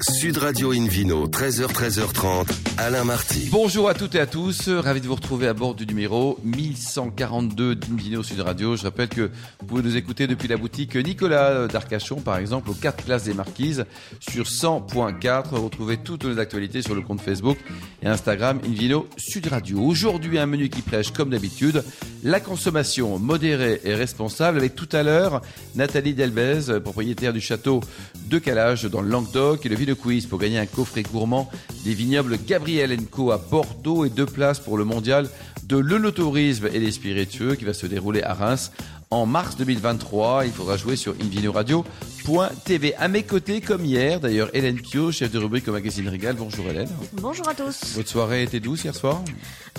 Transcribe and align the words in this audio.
Sud 0.00 0.38
Radio 0.38 0.72
Invino, 0.72 1.28
13h, 1.28 1.66
13h30, 1.66 2.48
Alain 2.78 3.04
Marty. 3.04 3.48
Bonjour 3.52 3.88
à 3.90 3.94
toutes 3.94 4.14
et 4.14 4.20
à 4.20 4.26
tous, 4.26 4.68
ravi 4.70 5.02
de 5.02 5.06
vous 5.06 5.14
retrouver 5.14 5.46
à 5.46 5.52
bord 5.52 5.74
du 5.74 5.86
numéro 5.86 6.38
1142 6.44 7.74
d'Invino 7.76 8.22
Sud 8.22 8.40
Radio. 8.40 8.74
Je 8.74 8.84
rappelle 8.84 9.08
que 9.08 9.30
vous 9.60 9.66
pouvez 9.66 9.82
nous 9.82 9.96
écouter 9.96 10.26
depuis 10.26 10.48
la 10.48 10.56
boutique 10.56 10.96
Nicolas 10.96 11.68
d'Arcachon, 11.68 12.20
par 12.20 12.38
exemple, 12.38 12.70
aux 12.70 12.74
4 12.74 13.04
places 13.04 13.24
des 13.24 13.34
Marquises, 13.34 13.84
sur 14.18 14.46
100.4. 14.46 15.56
Retrouvez 15.56 15.98
toutes 15.98 16.24
nos 16.24 16.38
actualités 16.38 16.80
sur 16.80 16.94
le 16.94 17.02
compte 17.02 17.20
Facebook 17.20 17.58
et 18.02 18.08
Instagram 18.08 18.60
Invino 18.66 19.06
Sud 19.18 19.46
Radio. 19.48 19.78
Aujourd'hui, 19.78 20.38
un 20.38 20.46
menu 20.46 20.70
qui 20.70 20.80
prêche, 20.80 21.12
comme 21.12 21.30
d'habitude, 21.30 21.84
la 22.24 22.40
consommation 22.40 23.18
modérée 23.18 23.80
et 23.84 23.94
responsable, 23.94 24.56
avec 24.58 24.74
tout 24.74 24.88
à 24.92 25.02
l'heure 25.02 25.42
Nathalie 25.76 26.14
Delbez, 26.14 26.80
propriétaire 26.82 27.34
du 27.34 27.40
château 27.40 27.80
de 28.28 28.38
Calage 28.38 28.84
dans 28.84 29.02
le 29.02 29.10
Languedoc, 29.10 29.66
Ville 29.82 29.96
Quiz 29.96 30.26
pour 30.26 30.38
gagner 30.38 30.58
un 30.60 30.66
coffret 30.66 31.02
gourmand 31.02 31.50
des 31.84 31.92
vignobles 31.92 32.38
Gabriel 32.46 32.96
Co 33.10 33.32
à 33.32 33.38
Bordeaux 33.38 34.04
et 34.04 34.10
deux 34.10 34.26
places 34.26 34.60
pour 34.60 34.78
le 34.78 34.84
mondial 34.84 35.28
de 35.64 35.76
l'œnotourisme 35.76 36.68
et 36.72 36.78
les 36.78 36.92
spiritueux 36.92 37.56
qui 37.56 37.64
va 37.64 37.74
se 37.74 37.86
dérouler 37.86 38.22
à 38.22 38.32
Reims 38.32 38.70
en 39.10 39.26
mars 39.26 39.56
2023. 39.56 40.46
Il 40.46 40.52
faudra 40.52 40.76
jouer 40.76 40.94
sur 40.94 41.14
invinoradio.tv. 41.20 42.94
À 42.94 43.08
mes 43.08 43.24
côtés, 43.24 43.60
comme 43.60 43.84
hier, 43.84 44.20
d'ailleurs, 44.20 44.50
Hélène 44.54 44.80
Pio, 44.80 45.10
chef 45.10 45.32
de 45.32 45.38
rubrique 45.38 45.66
au 45.66 45.72
magazine 45.72 46.08
Régal. 46.08 46.36
Bonjour 46.36 46.64
Hélène. 46.68 46.88
Bonjour 47.14 47.48
à 47.48 47.54
tous. 47.54 47.96
Votre 47.96 48.08
soirée 48.08 48.44
était 48.44 48.60
douce 48.60 48.84
hier 48.84 48.94
soir? 48.94 49.20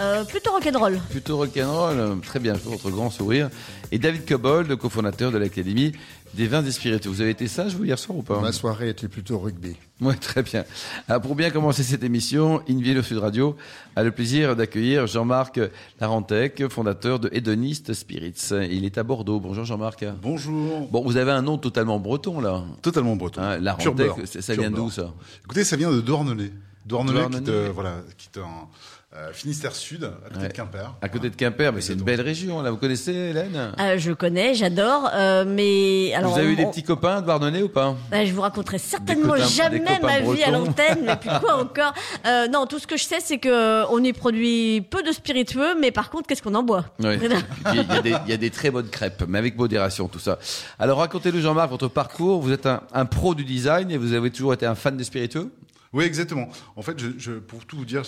Euh, 0.02 0.26
Plutôt 0.26 0.52
rock'n'roll. 0.52 1.00
Plutôt 1.12 1.38
rock'n'roll. 1.38 2.20
Très 2.26 2.40
bien, 2.40 2.56
je 2.56 2.70
votre 2.70 2.90
grand 2.90 3.10
sourire. 3.10 3.50
Et 3.94 4.00
David 4.00 4.26
Cobold, 4.26 4.76
cofondateur 4.76 5.32
de 5.32 5.38
l'Académie 5.38 5.94
des 6.34 6.48
vins 6.48 6.62
des 6.62 6.72
spiritueux. 6.72 7.10
Vous 7.10 7.22
avez 7.22 7.32
été 7.32 7.48
sage, 7.48 7.76
vous, 7.76 7.86
hier 7.86 7.98
soir 8.00 8.18
ou 8.18 8.24
pas 8.24 8.40
Ma 8.40 8.52
soirée 8.52 8.90
était 8.90 9.08
plutôt 9.08 9.40
rugby. 9.40 9.76
Oui, 10.02 10.18
très 10.18 10.44
bien. 10.44 10.66
Alors, 11.08 11.22
pour 11.22 11.36
bien 11.36 11.50
commencer 11.50 11.84
cette 11.84 12.04
émission, 12.04 12.62
Invino 12.70 13.02
Sud 13.02 13.20
Radio 13.20 13.56
a 13.96 14.04
le 14.04 14.12
plaisir 14.12 14.56
d'accueillir 14.56 15.08
Jean-Marc 15.08 15.60
Larentec, 16.00 16.68
fondateur 16.70 17.20
de 17.20 17.30
Hedonist 17.32 17.94
Spirits. 17.94 18.50
Il 18.70 18.86
est 18.86 18.98
à 18.98 19.04
Bordeaux. 19.04 19.40
Bonjour 19.40 19.66
Jean-Marc. 19.66 20.06
Bonjour. 20.22 20.88
Bon, 20.90 21.04
vous 21.04 21.18
avez 21.18 21.32
un 21.32 21.42
nom 21.42 21.58
totalement 21.58 22.00
breton, 22.00 22.40
là. 22.40 22.64
Totalement 22.82 23.16
breton. 23.16 23.42
Hein, 23.42 23.60
Larentec, 23.60 24.12
ça 24.26 24.56
vient 24.56 24.72
d'où, 24.72 24.90
ça? 24.90 25.14
Écoutez, 25.46 25.64
ça 25.64 25.76
vient 25.76 25.92
de 25.92 26.02
Douarnenez. 26.02 26.52
Douarnenez, 26.86 27.42
qui 27.42 27.50
est, 27.50 27.70
voilà, 27.70 28.02
qui 28.18 28.28
est 28.34 28.42
un 28.42 28.68
euh, 29.16 29.32
Finistère 29.32 29.76
Sud, 29.76 30.06
à 30.26 30.34
côté 30.34 30.48
de 30.48 30.54
Quimper. 30.54 30.94
À 31.02 31.10
côté 31.10 31.30
de 31.30 31.36
Quimper, 31.36 31.72
mais 31.72 31.82
c'est 31.82 31.94
une 31.94 32.02
belle 32.02 32.22
région. 32.22 32.62
Là, 32.62 32.72
vous 32.72 32.78
connaissez 32.78 33.14
Hélène? 33.14 33.72
Euh, 33.80 33.98
Je 33.98 34.12
connais, 34.12 34.56
j'adore, 34.56 35.10
euh, 35.14 35.46
mais 35.48 36.14
alors. 36.16 36.34
Vous 36.34 36.40
avez 36.40 36.54
eu 36.54 36.56
des 36.56 36.66
petits 36.66 36.82
copains 36.84 37.22
de 37.22 37.26
Douarnenez 37.26 37.62
ou 37.62 37.70
pas? 37.70 37.96
Bah, 38.10 38.26
Je 38.26 38.34
vous 38.34 38.42
raconterai 38.42 38.80
certainement 38.80 39.36
jamais 39.36 40.00
ma 40.02 40.20
vie 40.22 40.42
à 40.44 40.50
l'antenne, 40.50 41.00
mais 41.06 41.16
puis 41.16 41.30
quoi 41.40 41.56
encore 41.62 41.94
euh, 42.26 42.48
Non, 42.48 42.66
tout 42.66 42.80
ce 42.80 42.88
que 42.88 42.98
je 42.98 43.04
sais, 43.04 43.20
c'est 43.20 43.38
que 43.38 43.86
on 43.92 44.04
y 44.04 44.14
produit 44.14 44.82
peu 44.82 45.04
de 45.04 45.12
spiritueux, 45.12 45.76
mais 45.80 45.92
par 45.92 46.10
contre, 46.10 46.28
qu'est-ce 46.28 46.42
qu'on 46.42 46.56
en 46.56 46.64
boit? 46.64 46.86
Oui. 47.00 47.16
il, 47.74 47.80
y 47.80 47.86
il, 48.26 48.30
y 48.30 48.34
a 48.34 48.38
des 48.38 48.50
très 48.50 48.72
bonnes 48.72 48.90
crêpes, 48.90 49.24
mais 49.28 49.38
avec 49.38 49.58
modération, 49.58 50.08
tout 50.08 50.20
ça. 50.20 50.40
Alors, 50.80 50.98
racontez-nous, 50.98 51.42
Jean-Marc, 51.42 51.70
votre 51.70 51.88
parcours. 51.88 52.42
Vous 52.42 52.52
êtes 52.52 52.66
un, 52.66 52.82
un 52.94 53.06
pro 53.06 53.36
du 53.36 53.44
design 53.44 53.92
et 53.92 53.98
vous 53.98 54.14
avez 54.14 54.32
toujours 54.32 54.54
été 54.54 54.66
un 54.66 54.76
fan 54.76 54.98
des 54.98 55.04
spiritueux? 55.04 55.52
Oui, 55.94 56.06
exactement. 56.06 56.50
En 56.76 56.82
fait, 56.82 57.00
je, 57.00 57.10
je, 57.18 57.34
pour 57.34 57.66
tout 57.66 57.78
vous 57.78 57.86
dire, 57.86 58.04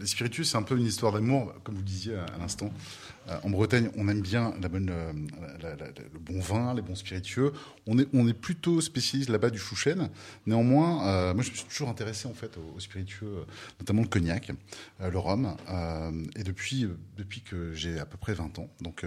les 0.00 0.06
spiritueux, 0.06 0.44
c'est 0.44 0.56
un 0.56 0.62
peu 0.62 0.76
une 0.76 0.86
histoire 0.86 1.12
d'amour, 1.12 1.52
comme 1.62 1.74
vous 1.74 1.82
disiez 1.82 2.14
à, 2.16 2.24
à 2.24 2.38
l'instant. 2.38 2.72
Euh, 3.28 3.36
en 3.42 3.50
Bretagne, 3.50 3.90
on 3.96 4.08
aime 4.08 4.20
bien 4.20 4.54
la 4.60 4.68
bonne, 4.68 4.88
euh, 4.90 5.12
la, 5.60 5.76
la, 5.76 5.86
le 5.86 6.18
bon 6.18 6.40
vin, 6.40 6.74
les 6.74 6.82
bons 6.82 6.94
spiritueux. 6.94 7.52
On 7.86 7.98
est, 7.98 8.08
on 8.12 8.26
est 8.26 8.32
plutôt 8.32 8.80
spécialiste 8.80 9.28
là-bas 9.30 9.50
du 9.50 9.58
chouchen. 9.58 10.08
Néanmoins, 10.46 11.06
euh, 11.06 11.34
moi, 11.34 11.42
je 11.42 11.50
me 11.50 11.56
suis 11.56 11.66
toujours 11.66 11.88
intéressé 11.88 12.26
en 12.26 12.34
fait 12.34 12.56
aux, 12.56 12.76
aux 12.76 12.80
spiritueux, 12.80 13.44
notamment 13.80 14.02
le 14.02 14.08
cognac, 14.08 14.50
euh, 15.00 15.10
le 15.10 15.18
rhum. 15.18 15.56
et 16.36 16.42
depuis, 16.42 16.88
depuis 17.16 17.42
que 17.42 17.74
j'ai 17.74 17.98
à 17.98 18.06
peu 18.06 18.16
près 18.16 18.32
20 18.32 18.58
ans. 18.60 18.68
Donc, 18.80 19.04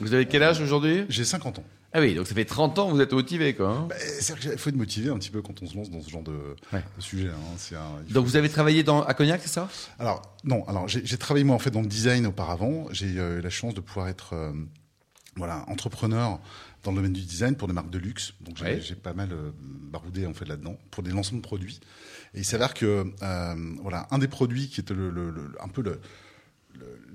vous 0.00 0.14
avez 0.14 0.26
quel 0.26 0.42
âge 0.44 0.60
aujourd'hui? 0.60 1.06
J'ai 1.08 1.24
50 1.24 1.58
ans. 1.58 1.64
Ah 1.92 2.00
oui, 2.00 2.14
donc 2.14 2.26
ça 2.26 2.34
fait 2.34 2.44
30 2.44 2.78
ans 2.78 2.88
que 2.88 2.94
vous 2.94 3.00
êtes 3.00 3.12
motivé, 3.12 3.54
quoi. 3.54 3.70
Hein 3.70 3.86
bah, 3.88 3.96
C'est-à-dire 3.98 4.50
qu'il 4.50 4.58
faut 4.58 4.68
être 4.68 4.76
motivé 4.76 5.08
un 5.08 5.18
petit 5.18 5.30
peu 5.30 5.40
quand 5.40 5.62
on 5.62 5.66
se 5.66 5.74
lance 5.74 5.90
dans 5.90 6.02
ce 6.02 6.10
genre 6.10 6.22
de, 6.22 6.38
ouais. 6.72 6.84
de 6.96 7.02
sujet. 7.02 7.28
Hein. 7.28 7.76
Un, 7.76 8.12
donc 8.12 8.26
vous 8.26 8.36
avez 8.36 8.50
travaillé 8.50 8.82
dans, 8.82 9.02
à 9.02 9.14
Cognac, 9.14 9.40
c'est 9.42 9.48
ça? 9.48 9.70
Alors, 9.98 10.36
non, 10.44 10.66
alors 10.68 10.86
j'ai 10.86 11.16
travaillé 11.16 11.44
moi 11.44 11.56
en 11.56 11.58
fait 11.58 11.70
dans 11.70 11.80
le 11.80 11.86
design 11.86 12.26
auparavant. 12.26 12.88
J'ai 12.90 13.06
eu 13.06 13.20
euh, 13.20 13.40
la 13.40 13.48
chance 13.48 13.72
de 13.72 13.80
pouvoir 13.80 14.08
être 14.08 14.34
euh, 14.34 14.52
voilà, 15.36 15.64
entrepreneur 15.68 16.38
dans 16.84 16.90
le 16.90 16.96
domaine 16.96 17.14
du 17.14 17.22
design 17.22 17.56
pour 17.56 17.68
des 17.68 17.74
marques 17.74 17.90
de 17.90 17.98
luxe. 17.98 18.34
Donc 18.42 18.58
j'ai 18.58 18.64
ouais. 18.64 18.94
pas 19.02 19.14
mal 19.14 19.32
euh, 19.32 19.50
baroudé 19.90 20.26
en 20.26 20.34
fait 20.34 20.44
là-dedans 20.44 20.76
pour 20.90 21.02
des 21.02 21.10
lancements 21.10 21.38
de 21.38 21.42
produits. 21.42 21.80
Et 22.34 22.40
il 22.40 22.44
s'avère 22.44 22.74
que 22.74 23.06
voilà, 23.80 24.06
un 24.10 24.18
des 24.18 24.28
produits 24.28 24.68
qui 24.68 24.80
était 24.80 24.92
le, 24.92 25.08
le, 25.08 25.30
le 25.30 25.52
un 25.58 25.68
peu 25.68 25.80
le 25.80 26.00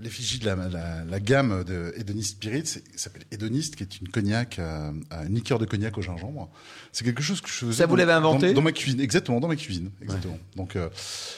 l'effigie 0.01 0.39
de 0.39 0.45
la, 0.45 0.55
la, 0.55 1.03
la, 1.09 1.19
gamme 1.19 1.63
de 1.63 1.93
Hedonist 1.97 2.31
Spirit 2.31 2.63
s'appelle 2.95 3.23
Hedonist, 3.31 3.75
qui 3.75 3.83
est 3.83 4.01
une 4.01 4.09
cognac, 4.09 4.59
euh, 4.59 4.91
une 5.27 5.35
liqueur 5.35 5.59
de 5.59 5.65
cognac 5.65 5.97
au 5.97 6.01
gingembre. 6.01 6.49
C'est 6.91 7.05
quelque 7.05 7.23
chose 7.23 7.41
que 7.41 7.49
je 7.49 7.53
faisais. 7.53 7.73
Ça 7.73 7.85
vous 7.85 7.95
l'avez 7.95 8.11
inventé 8.11 8.49
dans, 8.49 8.55
dans, 8.55 8.61
ma 8.61 8.71
cuisine, 8.71 8.99
exactement, 8.99 9.39
dans 9.39 9.47
ma 9.47 9.55
cuisine, 9.55 9.91
exactement. 10.01 10.33
Ouais. 10.33 10.57
Donc, 10.57 10.75
euh, 10.75 10.89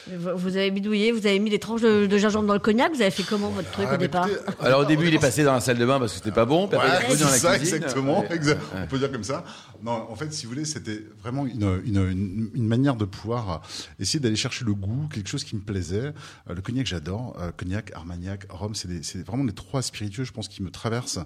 vous 0.08 0.56
avez 0.56 0.70
bidouillé, 0.70 1.12
vous 1.12 1.26
avez 1.26 1.38
mis 1.38 1.50
des 1.50 1.58
tranches 1.58 1.82
de, 1.82 2.06
de, 2.06 2.18
gingembre 2.18 2.46
dans 2.46 2.54
le 2.54 2.60
cognac. 2.60 2.92
Vous 2.92 3.02
avez 3.02 3.10
fait 3.10 3.22
comment 3.22 3.50
votre 3.50 3.70
truc 3.70 3.86
ah, 3.88 3.94
au 3.94 3.96
départ 3.96 4.28
écoutez, 4.28 4.66
Alors 4.66 4.80
au 4.80 4.84
début, 4.84 5.08
il 5.08 5.14
est 5.14 5.20
passé 5.20 5.44
dans 5.44 5.54
la 5.54 5.60
salle 5.60 5.78
de 5.78 5.86
bain 5.86 5.98
parce 5.98 6.12
que 6.12 6.18
c'était 6.18 6.34
pas 6.34 6.44
bon. 6.44 6.68
Puis 6.68 6.76
après, 6.76 6.90
ouais, 6.90 7.04
il 7.08 7.14
est 7.14 7.18
dans 7.18 7.30
la 7.30 7.36
ça, 7.36 7.56
cuisine. 7.56 7.76
exactement. 7.76 8.20
Ouais. 8.20 8.34
Exact. 8.34 8.60
On 8.74 8.86
peut 8.86 8.98
dire 8.98 9.12
comme 9.12 9.24
ça. 9.24 9.44
Non, 9.82 10.10
en 10.10 10.16
fait, 10.16 10.32
si 10.32 10.46
vous 10.46 10.52
voulez, 10.52 10.64
c'était 10.64 11.02
vraiment 11.18 11.46
une, 11.46 12.50
manière 12.54 12.96
de 12.96 13.04
pouvoir 13.04 13.62
essayer 13.98 14.20
d'aller 14.20 14.36
chercher 14.36 14.64
le 14.64 14.74
goût, 14.74 15.08
quelque 15.08 15.28
chose 15.28 15.44
qui 15.44 15.56
me 15.56 15.60
plaisait. 15.60 16.12
Euh, 16.48 16.54
le 16.54 16.62
cognac, 16.62 16.86
j'adore. 16.86 17.36
Euh, 17.40 17.52
cognac, 17.52 17.92
armagnac, 17.94 18.46
rhum, 18.50 18.74
c'est 18.74 19.22
vraiment 19.26 19.44
les 19.44 19.52
trois 19.52 19.82
spiritueux, 19.82 20.24
je 20.24 20.32
pense, 20.32 20.48
qui 20.48 20.62
me 20.62 20.70
traversent 20.70 21.20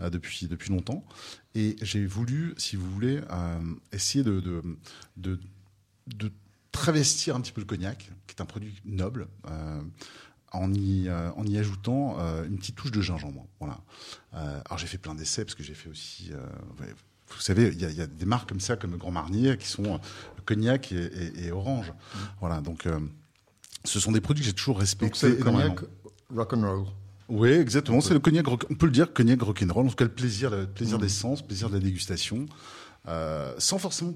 euh, 0.00 0.10
depuis 0.10 0.46
depuis 0.48 0.70
longtemps. 0.70 1.04
Et 1.54 1.76
j'ai 1.82 2.06
voulu, 2.06 2.54
si 2.56 2.76
vous 2.76 2.90
voulez, 2.90 3.20
euh, 3.30 3.60
essayer 3.92 4.24
de, 4.24 4.40
de, 5.16 5.38
de, 6.06 6.32
travestir 6.72 7.36
un 7.36 7.40
petit 7.42 7.52
peu 7.52 7.60
le 7.60 7.66
cognac, 7.66 8.10
qui 8.26 8.34
est 8.34 8.40
un 8.40 8.46
produit 8.46 8.74
noble. 8.84 9.28
Euh, 9.46 9.82
en 10.52 10.72
y, 10.74 11.08
euh, 11.08 11.30
en 11.32 11.44
y 11.46 11.58
ajoutant 11.58 12.16
euh, 12.18 12.46
une 12.46 12.58
petite 12.58 12.76
touche 12.76 12.90
de 12.90 13.00
gingembre. 13.00 13.46
Voilà. 13.58 13.80
Euh, 14.34 14.60
alors 14.66 14.78
j'ai 14.78 14.86
fait 14.86 14.98
plein 14.98 15.14
d'essais 15.14 15.44
parce 15.44 15.54
que 15.54 15.62
j'ai 15.62 15.74
fait 15.74 15.88
aussi. 15.88 16.32
Vous 17.34 17.42
savez, 17.42 17.68
il 17.68 17.80
y, 17.80 17.94
y, 17.94 18.00
a 18.00 18.06
des 18.06 18.26
marques 18.26 18.48
comme 18.48 18.60
ça, 18.60 18.76
comme 18.76 18.92
le 18.92 18.98
Grand 18.98 19.10
Marnier, 19.10 19.56
qui 19.56 19.68
sont 19.68 20.00
cognac 20.44 20.92
et, 20.92 20.96
et, 20.96 21.46
et 21.46 21.52
orange. 21.52 21.90
Mmh. 21.90 22.18
Voilà. 22.40 22.60
Donc 22.60 22.86
ce 23.84 24.00
sont 24.00 24.12
des 24.12 24.20
produits 24.20 24.42
que 24.42 24.46
j'ai 24.48 24.54
toujours 24.54 24.78
respectés. 24.78 25.30
Donc, 25.30 25.40
cognac 25.40 25.80
rock'n'roll. 26.34 26.86
Oui, 27.28 27.50
exactement. 27.50 28.00
C'est 28.00 28.14
le 28.14 28.20
cognac, 28.20 28.46
on 28.48 28.56
peut 28.56 28.86
le 28.86 28.92
dire, 28.92 29.12
cognac 29.12 29.40
rock'n'roll. 29.40 29.86
En 29.86 29.88
tout 29.88 29.96
cas, 29.96 30.04
le 30.04 30.12
plaisir, 30.12 30.50
le 30.50 30.66
plaisir 30.66 30.98
mmh. 30.98 31.00
d'essence, 31.00 31.40
le 31.40 31.46
plaisir 31.46 31.68
de 31.68 31.74
la 31.74 31.80
dégustation, 31.80 32.46
euh, 33.08 33.54
sans 33.58 33.78
forcément 33.78 34.14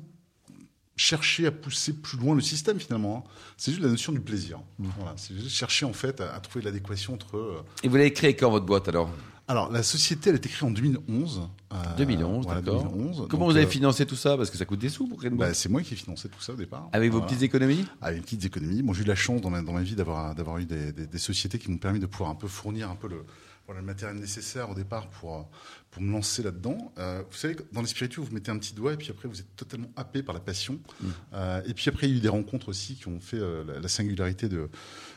chercher 0.96 1.46
à 1.46 1.50
pousser 1.52 1.92
plus 1.92 2.18
loin 2.18 2.34
le 2.34 2.40
système 2.40 2.80
finalement. 2.80 3.24
Hein. 3.26 3.30
C'est 3.56 3.70
juste 3.70 3.82
la 3.82 3.90
notion 3.90 4.12
du 4.12 4.20
plaisir. 4.20 4.60
Mmh. 4.78 4.88
Voilà, 4.98 5.14
c'est 5.16 5.34
juste 5.34 5.50
chercher 5.50 5.84
en 5.84 5.92
fait 5.92 6.20
à, 6.20 6.34
à 6.34 6.40
trouver 6.40 6.64
l'adéquation 6.64 7.14
entre. 7.14 7.36
Euh... 7.36 7.62
Et 7.82 7.88
vous 7.88 7.96
l'avez 7.96 8.12
créé 8.12 8.34
quand 8.34 8.50
votre 8.50 8.66
boîte 8.66 8.88
alors? 8.88 9.10
Alors, 9.48 9.70
la 9.70 9.82
société, 9.82 10.30
elle 10.30 10.36
a 10.36 10.38
été 10.38 10.48
créée 10.48 10.68
en 10.68 10.72
2011. 10.72 11.48
Euh, 11.72 11.76
2011, 11.98 12.46
voilà, 12.46 12.60
d'accord. 12.60 12.90
Comment 12.90 13.12
donc, 13.28 13.52
vous 13.52 13.56
avez 13.56 13.66
financé 13.66 14.04
tout 14.04 14.16
ça? 14.16 14.36
Parce 14.36 14.50
que 14.50 14.56
ça 14.56 14.64
coûte 14.64 14.80
des 14.80 14.88
sous 14.88 15.06
pour 15.06 15.18
créer 15.18 15.30
une 15.30 15.36
boîte. 15.36 15.50
Bah, 15.50 15.54
c'est 15.54 15.68
moi 15.68 15.82
qui 15.82 15.94
ai 15.94 15.96
financé 15.96 16.28
tout 16.28 16.40
ça 16.40 16.52
au 16.52 16.56
départ. 16.56 16.88
Avec 16.92 17.10
voilà. 17.10 17.24
vos 17.24 17.30
petites 17.30 17.42
économies? 17.42 17.84
Avec 18.02 18.22
petites 18.22 18.44
économies. 18.44 18.82
Bon, 18.82 18.92
j'ai 18.92 19.02
eu 19.02 19.06
la 19.06 19.14
chance 19.14 19.40
dans 19.40 19.50
ma, 19.50 19.62
dans 19.62 19.72
ma 19.72 19.82
vie 19.82 19.94
d'avoir 19.94 20.34
d'avoir 20.34 20.58
eu 20.58 20.64
des, 20.64 20.92
des, 20.92 21.06
des, 21.06 21.18
sociétés 21.18 21.58
qui 21.58 21.70
m'ont 21.70 21.78
permis 21.78 22.00
de 22.00 22.06
pouvoir 22.06 22.30
un 22.30 22.34
peu 22.34 22.48
fournir 22.48 22.90
un 22.90 22.96
peu 22.96 23.08
le, 23.08 23.24
voilà, 23.66 23.80
le 23.80 23.86
matériel 23.86 24.18
nécessaire 24.18 24.70
au 24.70 24.74
départ 24.74 25.08
pour, 25.08 25.48
pour 25.90 26.02
me 26.02 26.12
lancer 26.12 26.42
là-dedans. 26.42 26.92
Euh, 26.98 27.22
vous 27.28 27.36
savez, 27.36 27.56
dans 27.72 27.80
les 27.80 27.88
spiritueux, 27.88 28.22
vous 28.22 28.32
mettez 28.32 28.50
un 28.50 28.58
petit 28.58 28.74
doigt 28.74 28.92
et 28.92 28.96
puis 28.96 29.10
après, 29.10 29.28
vous 29.28 29.40
êtes 29.40 29.56
totalement 29.56 29.90
happé 29.96 30.22
par 30.22 30.34
la 30.34 30.40
passion. 30.40 30.78
Mmh. 31.00 31.06
Euh, 31.34 31.62
et 31.66 31.74
puis 31.74 31.88
après, 31.88 32.06
il 32.08 32.12
y 32.12 32.14
a 32.14 32.18
eu 32.18 32.20
des 32.20 32.28
rencontres 32.28 32.68
aussi 32.68 32.94
qui 32.94 33.08
ont 33.08 33.20
fait 33.20 33.38
euh, 33.38 33.64
la, 33.64 33.80
la, 33.80 33.88
singularité 33.88 34.48
de, 34.48 34.68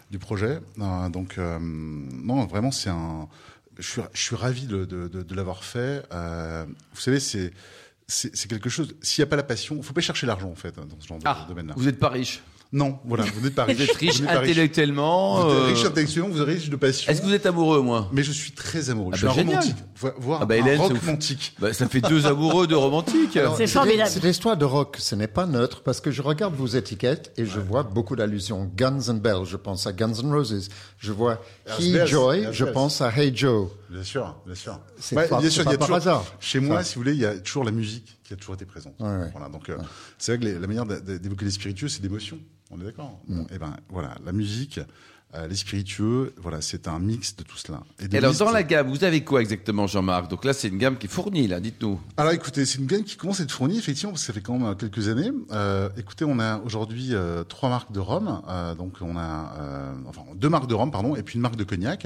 du 0.09 0.17
projet. 0.17 0.59
Euh, 0.79 1.09
donc, 1.09 1.37
euh, 1.37 1.59
non, 1.59 2.45
vraiment, 2.45 2.71
c'est 2.71 2.89
un 2.89 3.27
je 3.79 3.87
suis, 3.87 4.01
je 4.13 4.21
suis 4.21 4.35
ravi 4.35 4.67
de, 4.67 4.85
de, 4.85 5.07
de, 5.07 5.21
de 5.23 5.35
l'avoir 5.35 5.63
fait. 5.63 6.03
Euh, 6.11 6.65
vous 6.93 6.99
savez, 6.99 7.19
c'est 7.19 7.53
c'est 8.07 8.47
quelque 8.47 8.69
chose. 8.69 8.95
S'il 9.01 9.21
n'y 9.21 9.27
a 9.27 9.29
pas 9.29 9.35
la 9.35 9.43
passion, 9.43 9.75
il 9.75 9.79
ne 9.79 9.83
faut 9.83 9.93
pas 9.93 10.01
chercher 10.01 10.25
l'argent 10.25 10.49
en 10.49 10.55
fait 10.55 10.75
dans 10.75 10.99
ce 10.99 11.07
genre 11.07 11.19
ah, 11.25 11.43
de 11.43 11.49
domaine-là. 11.49 11.75
Vous 11.77 11.85
n'êtes 11.85 11.99
pas 11.99 12.09
riche. 12.09 12.41
Non, 12.71 12.99
voilà, 13.03 13.23
vous 13.23 13.41
n'êtes 13.41 13.55
pas 13.55 13.63
riche. 13.63 13.77
Vous 13.77 13.83
êtes 13.83 13.95
riche 13.95 14.21
intellectuellement. 14.21 15.43
Vous 15.43 15.55
êtes 15.55 15.75
riche 15.75 15.85
intellectuellement, 15.85 16.29
vous 16.29 16.41
êtes 16.41 16.47
riche 16.47 16.69
de 16.69 16.75
passion. 16.75 17.11
Est-ce 17.11 17.21
que 17.21 17.25
vous 17.25 17.33
êtes 17.33 17.47
amoureux, 17.47 17.81
moi? 17.81 18.07
Mais 18.11 18.21
je 18.21 18.31
suis 18.31 18.51
très 18.51 18.91
amoureux. 18.91 19.11
Ah 19.15 19.17
je 19.17 19.25
bah 19.25 19.31
suis 19.31 19.41
un 19.41 19.43
romantique, 19.43 19.75
voire 20.19 20.39
ah 20.43 20.45
bah 20.45 20.53
un 20.53 20.57
Hélène, 20.59 20.79
rock 20.79 20.97
romantique. 20.99 21.55
Bah, 21.59 21.73
ça 21.73 21.87
fait 21.89 22.01
deux 22.01 22.27
amoureux 22.27 22.67
de 22.67 22.75
romantique. 22.75 23.39
C'est 23.57 23.65
formidable. 23.65 24.09
Cette 24.09 24.23
histoire 24.23 24.55
de 24.55 24.65
rock, 24.65 24.97
ce 24.99 25.15
n'est 25.15 25.27
pas 25.27 25.47
neutre 25.47 25.81
parce 25.81 25.99
que 25.99 26.11
je 26.11 26.21
regarde 26.21 26.53
vos 26.53 26.67
étiquettes 26.67 27.33
et 27.37 27.45
je 27.45 27.57
ouais. 27.57 27.65
vois 27.65 27.83
beaucoup 27.83 28.15
d'allusions. 28.15 28.71
Guns 28.75 29.09
and 29.09 29.15
Bells, 29.15 29.45
je 29.45 29.57
pense 29.57 29.87
à 29.87 29.91
Guns 29.91 30.13
N' 30.13 30.31
Roses. 30.31 30.69
Je 30.99 31.11
vois 31.11 31.41
Key 31.77 32.05
Joy, 32.05 32.49
je 32.51 32.65
pense 32.65 33.01
à 33.01 33.09
Hey 33.09 33.35
Joe. 33.35 33.69
Bien 33.89 34.03
sûr, 34.03 34.35
bien 34.45 34.55
sûr. 34.55 34.79
C'est 34.99 35.15
ouais, 35.15 35.27
pas, 35.27 35.39
bien 35.39 35.49
sûr, 35.49 35.63
pas 35.63 35.71
il 35.71 35.73
y 35.73 35.75
a 35.75 35.77
par 35.79 35.87
toujours, 35.87 35.97
hasard. 35.97 36.25
Chez 36.39 36.59
moi, 36.59 36.83
si 36.83 36.95
vous 36.95 37.01
voulez, 37.01 37.13
il 37.13 37.21
y 37.21 37.25
a 37.25 37.35
toujours 37.39 37.63
la 37.63 37.71
musique 37.71 38.18
qui 38.29 38.35
a 38.35 38.37
toujours 38.37 38.55
été 38.55 38.65
présente. 38.65 38.93
Voilà, 38.99 39.49
donc 39.51 39.71
c'est 40.19 40.37
vrai 40.37 40.45
que 40.45 40.59
la 40.59 40.67
manière 40.67 40.85
d'évoquer 40.85 41.45
les 41.45 41.51
spiritueux, 41.51 41.87
c'est 41.87 42.01
d'émotion. 42.01 42.37
On 42.69 42.79
est 42.79 42.83
d'accord? 42.83 43.19
Mm. 43.27 43.39
et 43.39 43.45
eh 43.53 43.57
ben 43.57 43.75
voilà, 43.89 44.13
la 44.23 44.31
musique, 44.31 44.79
euh, 45.33 45.47
les 45.47 45.55
spiritueux, 45.55 46.33
voilà, 46.37 46.61
c'est 46.61 46.87
un 46.87 46.99
mix 46.99 47.35
de 47.35 47.41
tout 47.41 47.57
cela. 47.57 47.81
Et, 47.99 48.15
alors, 48.15 48.35
dans 48.35 48.51
la 48.51 48.61
gamme, 48.61 48.89
vous 48.89 49.03
avez 49.03 49.23
quoi 49.23 49.41
exactement, 49.41 49.87
Jean-Marc? 49.87 50.27
Donc 50.27 50.45
là, 50.45 50.53
c'est 50.53 50.67
une 50.67 50.77
gamme 50.77 50.99
qui 50.99 51.07
est 51.07 51.09
fournie, 51.09 51.47
là, 51.47 51.59
dites-nous. 51.59 51.99
Alors, 52.17 52.31
écoutez, 52.31 52.65
c'est 52.67 52.77
une 52.77 52.85
gamme 52.85 53.03
qui 53.03 53.17
commence 53.17 53.39
à 53.39 53.43
être 53.43 53.51
fournie, 53.51 53.79
effectivement, 53.79 54.11
parce 54.11 54.21
que 54.21 54.27
ça 54.27 54.33
fait 54.33 54.41
quand 54.41 54.59
même 54.59 54.75
quelques 54.75 55.07
années. 55.07 55.31
Euh, 55.51 55.89
écoutez, 55.97 56.25
on 56.25 56.39
a 56.39 56.59
aujourd'hui 56.59 57.15
euh, 57.15 57.43
trois 57.43 57.69
marques 57.69 57.91
de 57.91 57.99
rhum. 57.99 58.43
Euh, 58.47 58.75
donc, 58.75 58.97
on 59.01 59.17
a, 59.17 59.55
euh, 59.57 59.93
enfin, 60.07 60.21
deux 60.35 60.49
marques 60.49 60.67
de 60.67 60.75
rhum, 60.75 60.91
pardon, 60.91 61.15
et 61.15 61.23
puis 61.23 61.35
une 61.35 61.41
marque 61.41 61.55
de 61.55 61.63
cognac. 61.63 62.05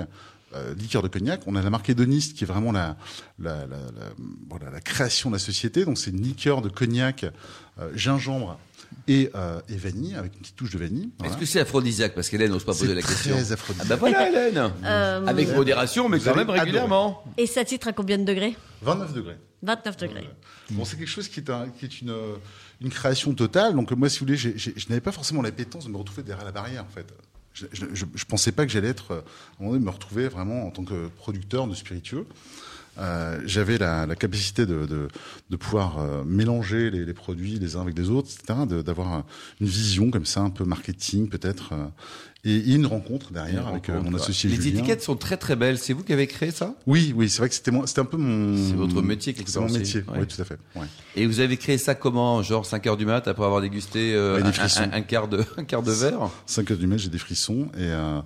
Liqueur 0.78 1.02
de 1.02 1.08
cognac. 1.08 1.42
On 1.48 1.56
a 1.56 1.62
la 1.62 1.70
marque 1.70 1.90
hédoniste 1.90 2.36
qui 2.38 2.44
est 2.44 2.48
vraiment 2.48 2.72
la, 2.72 2.98
la, 3.40 3.66
la, 3.66 3.78
la 3.78 4.10
voilà, 4.50 4.70
la 4.70 4.82
création 4.82 5.30
de 5.30 5.36
la 5.36 5.40
société. 5.40 5.86
Donc 5.86 5.98
c'est 5.98 6.12
une 6.12 6.22
liqueur 6.22 6.62
de 6.62 6.70
cognac, 6.70 7.26
gingembre 7.96 8.58
et, 9.08 9.30
euh, 9.36 9.60
et, 9.70 9.76
vanille, 9.76 10.16
avec 10.16 10.34
une 10.34 10.40
petite 10.42 10.56
touche 10.56 10.72
de 10.72 10.78
vanille. 10.78 11.10
Est-ce 11.24 11.38
que 11.38 11.46
c'est 11.46 11.60
aphrodisiaque? 11.60 12.16
Parce 12.16 12.30
qu'Hélène 12.30 12.52
n'ose 12.52 12.64
pas 12.64 12.74
poser 12.74 12.94
la 12.94 13.02
question. 13.02 13.36
très 13.36 13.52
aphrodisiaque. 13.52 13.88
Ah 13.92 13.96
bah 13.96 13.96
voilà 13.98 14.30
Hélène 14.30 14.72
euh, 14.84 15.26
Avec 15.26 15.54
modération, 15.54 16.10
mais 16.10 16.20
quand 16.20 16.36
même 16.36 16.50
régulièrement. 16.50 17.24
Et 17.38 17.48
ça 17.48 17.66
titre 17.66 17.88
à 17.88 17.94
combien 17.94 18.18
de 18.18 18.24
degrés? 18.24 18.56
29 18.82 19.14
degrés. 19.14 19.38
29 19.64 19.98
degrés. 19.98 20.30
Bon, 20.72 20.86
c'est 20.86 20.98
quelque 20.98 21.08
chose 21.08 21.28
qui 21.28 21.40
est, 21.40 21.50
un, 21.50 21.70
qui 21.70 21.86
est 21.86 22.02
une, 22.02 22.16
une 22.82 22.90
création 22.90 23.34
totale. 23.34 23.76
Donc 23.76 23.92
moi, 23.92 24.10
si 24.10 24.20
vous 24.20 24.26
voulez, 24.26 24.38
je 24.38 24.72
n'avais 24.90 25.02
pas 25.02 25.12
forcément 25.12 25.42
l'appétence 25.42 25.86
de 25.86 25.90
me 25.90 25.98
retrouver 25.98 26.24
derrière 26.24 26.46
la 26.46 26.52
barrière, 26.52 26.84
en 26.84 26.94
fait. 26.94 27.14
Je 27.54 27.86
ne 27.86 28.26
pensais 28.28 28.52
pas 28.52 28.66
que 28.66 28.72
j'allais 28.72 28.90
être, 28.90 29.12
à 29.12 29.16
un 29.16 29.24
moment 29.60 29.74
donné, 29.74 29.86
me 29.86 29.92
retrouver 29.92 30.28
vraiment 30.28 30.66
en 30.66 30.72
tant 30.72 30.84
que 30.84 31.08
producteur 31.18 31.68
de 31.68 31.76
spiritueux. 31.76 32.26
Euh, 33.00 33.42
j'avais 33.46 33.78
la, 33.78 34.06
la, 34.06 34.16
capacité 34.16 34.66
de, 34.66 34.86
de, 34.86 35.08
de 35.50 35.56
pouvoir 35.56 35.98
euh, 35.98 36.24
mélanger 36.24 36.92
les, 36.92 37.06
les, 37.06 37.14
produits 37.14 37.58
les 37.58 37.76
uns 37.76 37.82
avec 37.82 37.98
les 37.98 38.10
autres, 38.10 38.30
etc., 38.32 38.60
d'avoir 38.84 39.24
une 39.60 39.68
vision 39.68 40.12
comme 40.12 40.26
ça, 40.26 40.42
un 40.42 40.52
peu 40.52 40.64
marketing 40.64 41.28
peut-être, 41.28 41.74
euh, 41.74 41.88
et, 42.46 42.74
une 42.74 42.86
rencontre 42.86 43.32
derrière 43.32 43.68
avec 43.68 43.90
euh, 43.90 44.02
mon 44.02 44.14
associé 44.16 44.50
Les 44.50 44.68
étiquettes 44.68 45.02
sont 45.02 45.16
très 45.16 45.38
très 45.38 45.56
belles. 45.56 45.78
C'est 45.78 45.94
vous 45.94 46.04
qui 46.04 46.12
avez 46.12 46.28
créé 46.28 46.52
ça? 46.52 46.76
Oui, 46.86 47.14
oui, 47.16 47.30
c'est 47.30 47.40
vrai 47.40 47.50
que 47.50 47.56
c'était 47.56 47.72
c'était 47.86 48.02
un 48.02 48.06
peu 48.06 48.18
mon. 48.18 48.58
C'est 48.58 48.76
votre 48.76 49.02
métier 49.02 49.34
quelque 49.34 49.50
C'est 49.50 49.60
mon 49.60 49.70
métier, 49.70 50.04
oui, 50.16 50.28
tout 50.28 50.42
à 50.42 50.46
fait. 50.46 50.58
Ouais. 50.76 50.86
Et 51.16 51.26
vous 51.26 51.40
avez 51.40 51.58
créé 51.58 51.78
ça 51.78 51.96
comment 51.96 52.42
Genre 52.42 52.66
5 52.66 52.86
heures 52.88 52.98
du 52.98 53.06
mat 53.06 53.28
après 53.28 53.46
avoir 53.46 53.62
dégusté 53.62 54.14
euh, 54.14 54.44
un, 54.44 54.92
un, 54.92 55.02
quart 55.02 55.28
de 55.28 55.44
un 55.58 55.64
quart 55.64 55.84
de 55.84 55.92
verre? 55.92 56.30
5 56.46 56.72
heures 56.72 56.78
du 56.78 56.88
mat, 56.88 56.98
j'ai 56.98 57.10
des 57.10 57.18
frissons 57.18 57.70
et 57.78 57.82
euh, 57.82 58.20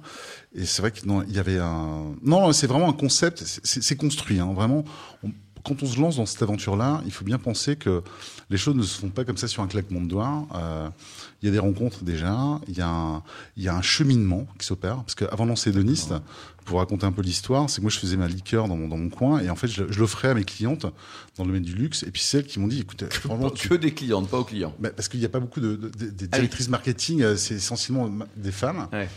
et 0.55 0.65
c'est 0.65 0.81
vrai 0.81 0.91
que 0.91 1.05
non, 1.05 1.23
il 1.27 1.35
y 1.35 1.39
avait 1.39 1.59
un 1.59 2.15
non, 2.23 2.51
c'est 2.53 2.67
vraiment 2.67 2.89
un 2.89 2.93
concept. 2.93 3.43
C'est 3.63 3.95
construit, 3.95 4.39
hein, 4.39 4.51
vraiment. 4.55 4.83
On, 5.23 5.29
quand 5.67 5.83
on 5.83 5.85
se 5.85 5.99
lance 5.99 6.17
dans 6.17 6.25
cette 6.25 6.41
aventure-là, 6.41 7.01
il 7.05 7.11
faut 7.11 7.25
bien 7.25 7.37
penser 7.37 7.75
que 7.75 8.01
les 8.49 8.57
choses 8.57 8.75
ne 8.75 8.83
se 8.83 8.99
font 8.99 9.09
pas 9.09 9.25
comme 9.25 9.37
ça 9.37 9.47
sur 9.47 9.61
un 9.61 9.67
claquement 9.67 9.99
de 9.99 10.07
doigts. 10.07 10.47
Euh, 10.55 10.89
il 11.41 11.47
y 11.47 11.49
a 11.49 11.51
des 11.51 11.59
rencontres 11.59 12.03
déjà, 12.03 12.59
il 12.67 12.77
y 12.77 12.81
a 12.81 12.87
un, 12.87 13.23
il 13.57 13.63
y 13.63 13.67
a 13.67 13.75
un 13.75 13.81
cheminement 13.81 14.47
qui 14.57 14.65
s'opère. 14.65 14.97
Parce 14.97 15.15
qu'avant 15.15 15.43
de 15.43 15.49
lancer 15.49 15.71
Doniste, 15.71 16.13
pour 16.63 16.79
raconter 16.79 17.05
un 17.05 17.11
peu 17.11 17.21
l'histoire, 17.21 17.69
c'est 17.69 17.77
que 17.77 17.81
moi 17.81 17.91
je 17.91 17.99
faisais 17.99 18.17
ma 18.17 18.27
liqueur 18.27 18.67
dans 18.67 18.77
mon, 18.77 18.87
dans 18.87 18.97
mon 18.97 19.09
coin 19.09 19.39
et 19.39 19.49
en 19.49 19.55
fait 19.55 19.67
je, 19.67 19.83
l'offrais 19.83 20.29
à 20.29 20.33
mes 20.33 20.43
clientes 20.43 20.85
dans 21.37 21.43
le 21.43 21.47
domaine 21.47 21.63
du 21.63 21.73
luxe. 21.73 22.03
Et 22.03 22.11
puis 22.11 22.21
celles 22.21 22.45
qui 22.45 22.59
m'ont 22.59 22.67
dit, 22.67 22.81
écoute, 22.81 23.03
que, 23.07 23.67
que 23.67 23.73
des 23.75 23.93
clientes, 23.93 24.29
pas 24.29 24.39
aux 24.39 24.45
clients. 24.45 24.73
Bah, 24.79 24.89
parce 24.95 25.07
qu'il 25.09 25.19
n'y 25.19 25.25
a 25.25 25.29
pas 25.29 25.39
beaucoup 25.39 25.59
de, 25.59 25.75
de, 25.75 25.89
de 25.89 26.27
ah 26.31 26.37
directrices 26.37 26.69
marketing, 26.69 27.21
euh, 27.21 27.35
c'est 27.35 27.55
essentiellement 27.55 28.09
des 28.35 28.51
femmes. 28.51 28.87
Ouais. 28.93 29.09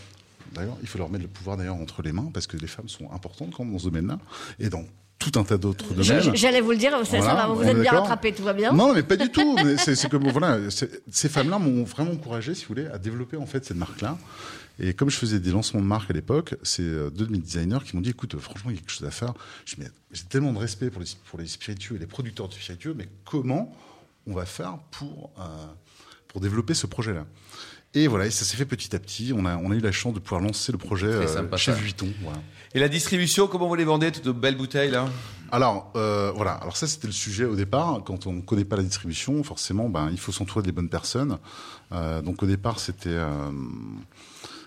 D'ailleurs, 0.53 0.77
il 0.83 0.89
faut 0.89 0.99
leur 0.99 1.09
mettre 1.09 1.23
le 1.23 1.31
pouvoir 1.31 1.57
d'ailleurs 1.57 1.77
entre 1.77 2.03
les 2.03 2.13
mains 2.13 2.31
parce 2.35 2.49
que 2.49 2.57
les 2.57 2.67
femmes 2.67 2.89
sont 2.89 3.11
importantes 3.13 3.53
quand 3.57 3.65
même 3.65 3.73
dans 3.73 3.79
ce 3.79 3.85
domaine-là. 3.85 4.19
Et 4.59 4.69
donc, 4.69 4.89
tout 5.21 5.39
un 5.39 5.45
tas 5.45 5.59
d'autres 5.59 5.95
domaines. 5.95 6.35
J'allais 6.35 6.63
vous 6.63 6.73
le 6.73 6.79
dire, 6.79 6.93
ça, 7.05 7.21
va, 7.21 7.47
vous 7.47 7.63
êtes 7.63 7.81
bien 7.81 7.93
rattrapé, 7.93 8.33
tout 8.33 8.43
va 8.43 8.55
bien. 8.55 8.73
Non, 8.73 8.93
mais 8.95 9.05
pas 9.05 9.17
du 9.17 9.29
tout. 9.33 9.57
c'est 9.77 10.09
que 10.09 10.17
voilà, 10.17 10.59
ces 10.71 11.29
femmes-là 11.29 11.61
m'ont 11.61 11.85
vraiment 11.85 12.13
encouragé, 12.13 12.55
si 12.55 12.63
vous 12.63 12.69
voulez, 12.69 12.87
à 12.87 12.99
développer 12.99 13.37
en 13.37 13.47
fait 13.47 13.65
cette 13.65 13.77
marque-là. 13.77 14.19
Et 14.83 14.95
comme 14.95 15.11
je 15.11 15.17
faisais 15.17 15.39
des 15.39 15.51
lancements 15.51 15.81
de 15.81 15.87
marque 15.87 16.11
à 16.11 16.15
l'époque, 16.15 16.55
c'est 16.63 16.83
euh, 16.83 17.11
deux 17.11 17.27
de 17.27 17.33
mes 17.33 17.39
designers 17.39 17.81
qui 17.85 17.95
m'ont 17.95 18.03
dit, 18.03 18.11
écoute, 18.11 18.39
franchement, 18.39 18.71
il 18.71 18.77
y 18.77 18.79
a 18.79 18.81
quelque 18.81 18.93
chose 18.93 19.07
à 19.07 19.11
faire. 19.11 19.35
J'ai 19.67 20.25
tellement 20.31 20.55
de 20.55 20.59
respect 20.59 20.89
pour 20.89 21.03
les, 21.03 21.09
pour 21.27 21.39
les 21.39 21.47
spiritueux 21.47 21.97
et 21.97 21.99
les 21.99 22.07
producteurs 22.07 22.49
de 22.49 22.55
spiritueux, 22.55 22.95
mais 22.97 23.07
comment 23.27 23.77
on 24.27 24.33
va 24.33 24.47
faire 24.47 24.79
pour, 24.91 25.33
euh, 25.39 25.43
pour 26.29 26.41
développer 26.41 26.73
ce 26.73 26.87
projet-là? 26.87 27.27
Et 27.95 28.07
voilà, 28.07 28.27
et 28.27 28.31
ça 28.31 28.45
s'est 28.45 28.57
fait 28.57 28.67
petit 28.67 28.95
à 28.95 28.99
petit. 28.99 29.33
On 29.37 29.45
a, 29.47 29.57
on 29.57 29.71
a 29.73 29.75
eu 29.75 29.81
la 29.81 29.93
chance 29.93 30.15
de 30.15 30.21
pouvoir 30.21 30.41
lancer 30.41 30.71
le 30.71 30.79
projet 30.79 31.09
euh, 31.09 31.57
chez 31.57 31.73
Vuitton. 31.73 32.09
Voilà. 32.23 32.39
Et 32.75 32.79
la 32.79 32.89
distribution, 32.89 33.49
comment 33.49 33.67
vous 33.67 33.75
les 33.75 33.85
vendez, 33.85 34.13
toutes 34.13 34.27
de 34.27 34.33
belles 34.33 34.57
bouteilles 34.57 34.91
là? 34.91 35.09
Alors 35.53 35.93
euh, 35.97 36.31
voilà, 36.35 36.53
alors 36.53 36.77
ça 36.77 36.87
c'était 36.87 37.09
le 37.09 37.13
sujet 37.13 37.45
au 37.45 37.57
départ. 37.57 38.03
Quand 38.05 38.29
on 38.29 38.35
ne 38.35 38.41
connaît 38.41 38.65
pas 38.65 38.77
la 38.77 38.85
distribution, 38.85 39.43
forcément, 39.43 39.89
ben 39.89 40.09
il 40.13 40.19
faut 40.21 40.31
s'entourer 40.31 40.63
des 40.63 40.71
bonnes 40.71 40.89
personnes. 40.89 41.39
Euh, 41.91 42.23
donc 42.23 42.43
au 42.45 42.47
départ, 42.47 42.79
c'était 42.79 43.09
euh, 43.11 43.51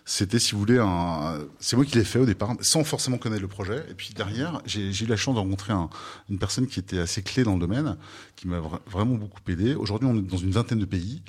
c'était, 0.06 0.40
si 0.40 0.52
vous 0.52 0.60
voulez, 0.60 0.80
un, 0.80 1.40
c'est 1.60 1.78
moi 1.78 1.86
qui 1.86 1.98
l'ai 1.98 2.04
fait 2.04 2.20
au 2.20 2.26
départ, 2.26 2.56
sans 2.60 2.84
forcément 2.84 3.18
connaître 3.18 3.42
le 3.42 3.48
projet. 3.48 3.86
Et 3.90 3.94
puis 3.94 4.14
derrière, 4.14 4.62
j'ai, 4.66 4.90
eu 4.90 5.06
la 5.06 5.16
chance 5.16 5.36
de 5.36 5.40
rencontrer 5.40 5.72
un, 5.72 5.90
une 6.30 6.40
personne 6.40 6.68
qui 6.68 6.80
était 6.80 7.00
assez 7.00 7.24
clé 7.24 7.44
dans 7.44 7.54
le 7.54 7.60
domaine, 7.60 7.96
qui 8.36 8.50
m'a 8.50 8.60
vraiment 8.86 9.16
beaucoup 9.16 9.40
aidé. 9.48 9.76
Aujourd'hui, 9.76 10.10
on 10.12 10.18
est 10.18 10.22
dans 10.22 10.38
une 10.38 10.52
vingtaine 10.52 10.80
de 10.80 10.86
pays. 10.86 11.22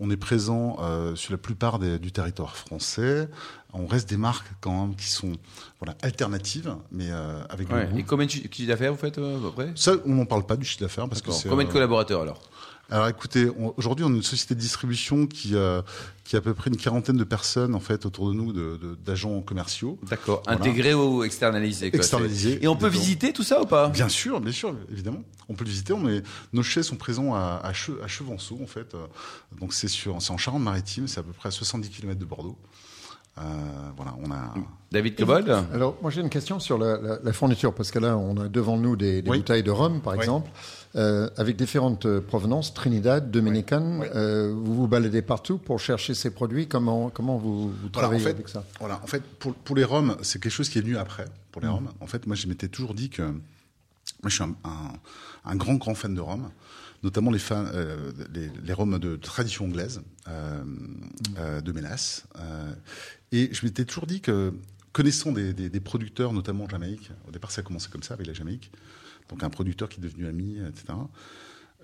On 0.00 0.10
est 0.10 0.16
présent 0.16 0.76
euh, 0.80 1.16
sur 1.16 1.32
la 1.32 1.38
plupart 1.38 1.78
des, 1.78 1.98
du 1.98 2.12
territoire 2.12 2.56
français. 2.56 3.28
On 3.72 3.86
reste 3.86 4.08
des 4.08 4.16
marques 4.16 4.46
quand 4.60 4.86
même 4.86 4.94
qui 4.96 5.08
sont 5.08 5.32
voilà 5.80 5.96
alternatives, 6.02 6.74
mais 6.92 7.10
euh, 7.10 7.42
avec. 7.50 7.70
Ouais. 7.70 7.88
Et 7.96 8.04
combien 8.04 8.26
de 8.26 8.30
chiffre 8.30 8.66
d'affaires 8.66 8.92
vous 8.92 8.98
faites 8.98 9.18
euh, 9.18 9.38
à 9.38 9.40
peu 9.40 9.50
près? 9.50 9.72
Ça, 9.74 9.92
on 10.06 10.14
n'en 10.14 10.24
parle 10.24 10.46
pas 10.46 10.56
du 10.56 10.64
chiffre 10.64 10.82
d'affaires 10.82 11.08
parce 11.08 11.20
que. 11.20 11.30
Combien 11.48 11.66
de 11.66 11.72
collaborateurs 11.72 12.22
alors? 12.22 12.40
Alors 12.90 13.08
écoutez, 13.08 13.48
aujourd'hui 13.76 14.04
on 14.06 14.12
est 14.12 14.16
une 14.16 14.22
société 14.22 14.54
de 14.54 14.60
distribution 14.60 15.26
qui, 15.26 15.54
euh, 15.54 15.82
qui 16.24 16.36
a 16.36 16.38
à 16.38 16.42
peu 16.42 16.54
près 16.54 16.70
une 16.70 16.78
quarantaine 16.78 17.18
de 17.18 17.24
personnes 17.24 17.74
en 17.74 17.80
fait 17.80 18.06
autour 18.06 18.30
de 18.30 18.34
nous, 18.34 18.52
d'agents 18.96 19.36
de, 19.36 19.42
commerciaux. 19.42 19.98
D'accord. 20.08 20.42
Intégrés 20.46 20.94
ou 20.94 21.22
externalisés 21.22 21.94
Externalisés. 21.94 22.58
Et 22.62 22.68
on 22.68 22.76
peut 22.76 22.88
visiter 22.88 23.34
tout 23.34 23.42
ça 23.42 23.60
ou 23.60 23.66
pas? 23.66 23.88
Bien 23.90 24.08
sûr, 24.08 24.40
bien 24.40 24.52
sûr, 24.52 24.74
évidemment. 24.90 25.22
On 25.50 25.54
peut 25.54 25.64
le 25.64 25.70
visiter. 25.70 25.92
On 25.92 26.08
est, 26.08 26.22
nos 26.54 26.62
chais 26.62 26.82
sont 26.82 26.96
présents 26.96 27.34
à, 27.34 27.60
à, 27.62 27.72
Che, 27.74 27.90
à 28.02 28.08
Chevanceau 28.08 28.58
en 28.62 28.66
fait. 28.66 28.96
Donc 29.60 29.74
c'est 29.74 29.88
sur, 29.88 30.22
c'est 30.22 30.30
en 30.30 30.38
Charente-Maritime, 30.38 31.08
c'est 31.08 31.20
à 31.20 31.22
peu 31.22 31.32
près 31.32 31.48
à 31.48 31.52
70 31.52 31.90
km 31.90 32.18
de 32.18 32.24
Bordeaux. 32.24 32.56
Euh, 33.38 33.42
voilà, 33.96 34.14
on 34.24 34.30
a. 34.30 34.54
David 34.90 35.16
Cobold? 35.16 35.48
Alors, 35.72 35.96
moi 36.00 36.10
j'ai 36.10 36.20
une 36.20 36.30
question 36.30 36.58
sur 36.58 36.78
la, 36.78 36.98
la, 36.98 37.18
la, 37.22 37.32
fourniture, 37.32 37.74
parce 37.74 37.90
que 37.90 37.98
là, 37.98 38.16
on 38.16 38.36
a 38.38 38.48
devant 38.48 38.76
nous 38.78 38.96
des, 38.96 39.22
des 39.22 39.30
bouteilles 39.30 39.62
de 39.62 39.70
rhum, 39.70 40.00
par 40.00 40.14
oui. 40.14 40.20
exemple. 40.20 40.50
Euh, 40.98 41.30
avec 41.36 41.56
différentes 41.56 42.06
euh, 42.06 42.20
provenances, 42.20 42.74
Trinidad, 42.74 43.30
Dominicaine. 43.30 44.04
Euh, 44.14 44.52
vous 44.52 44.74
vous 44.74 44.88
baladez 44.88 45.22
partout 45.22 45.56
pour 45.56 45.78
chercher 45.78 46.12
ces 46.12 46.30
produits. 46.30 46.66
Comment, 46.66 47.08
comment 47.08 47.38
vous, 47.38 47.70
vous 47.70 47.88
travaillez 47.88 48.20
voilà, 48.20 48.30
en 48.30 48.34
fait, 48.34 48.40
avec 48.40 48.48
ça? 48.48 48.64
Voilà, 48.80 49.00
en 49.02 49.06
fait, 49.06 49.22
pour, 49.22 49.54
pour 49.54 49.76
les 49.76 49.84
rhums, 49.84 50.16
c'est 50.22 50.42
quelque 50.42 50.52
chose 50.52 50.68
qui 50.68 50.78
est 50.78 50.82
venu 50.82 50.96
après, 50.96 51.26
pour 51.52 51.62
les 51.62 51.68
mmh. 51.68 51.72
rhums. 51.72 51.90
En 52.00 52.06
fait, 52.08 52.26
moi, 52.26 52.34
je 52.34 52.48
m'étais 52.48 52.68
toujours 52.68 52.94
dit 52.94 53.10
que. 53.10 53.22
Moi, 53.22 54.30
je 54.30 54.34
suis 54.34 54.42
un, 54.42 54.56
un, 54.64 54.92
un 55.44 55.56
grand, 55.56 55.74
grand 55.74 55.94
fan 55.94 56.14
de 56.14 56.20
rhum 56.20 56.50
notamment 57.02 57.30
les, 57.30 57.38
fans, 57.38 57.66
euh, 57.74 58.12
les, 58.34 58.50
les 58.64 58.72
rhums 58.72 58.98
de 58.98 59.16
tradition 59.16 59.66
anglaise, 59.66 60.02
euh, 60.26 60.62
euh, 61.38 61.60
de 61.60 61.72
mélasse. 61.72 62.24
Euh, 62.36 62.72
et 63.32 63.50
je 63.52 63.64
m'étais 63.64 63.84
toujours 63.84 64.06
dit 64.06 64.20
que, 64.20 64.52
connaissant 64.92 65.32
des, 65.32 65.52
des, 65.52 65.68
des, 65.68 65.80
producteurs, 65.80 66.32
notamment 66.32 66.64
en 66.64 66.68
Jamaïque, 66.68 67.10
au 67.28 67.30
départ 67.30 67.50
ça 67.50 67.60
a 67.60 67.64
commencé 67.64 67.88
comme 67.90 68.02
ça 68.02 68.14
avec 68.14 68.26
la 68.26 68.32
Jamaïque, 68.32 68.70
donc 69.28 69.42
un 69.42 69.50
producteur 69.50 69.88
qui 69.88 70.00
est 70.00 70.02
devenu 70.02 70.26
ami, 70.26 70.58
etc. 70.58 70.94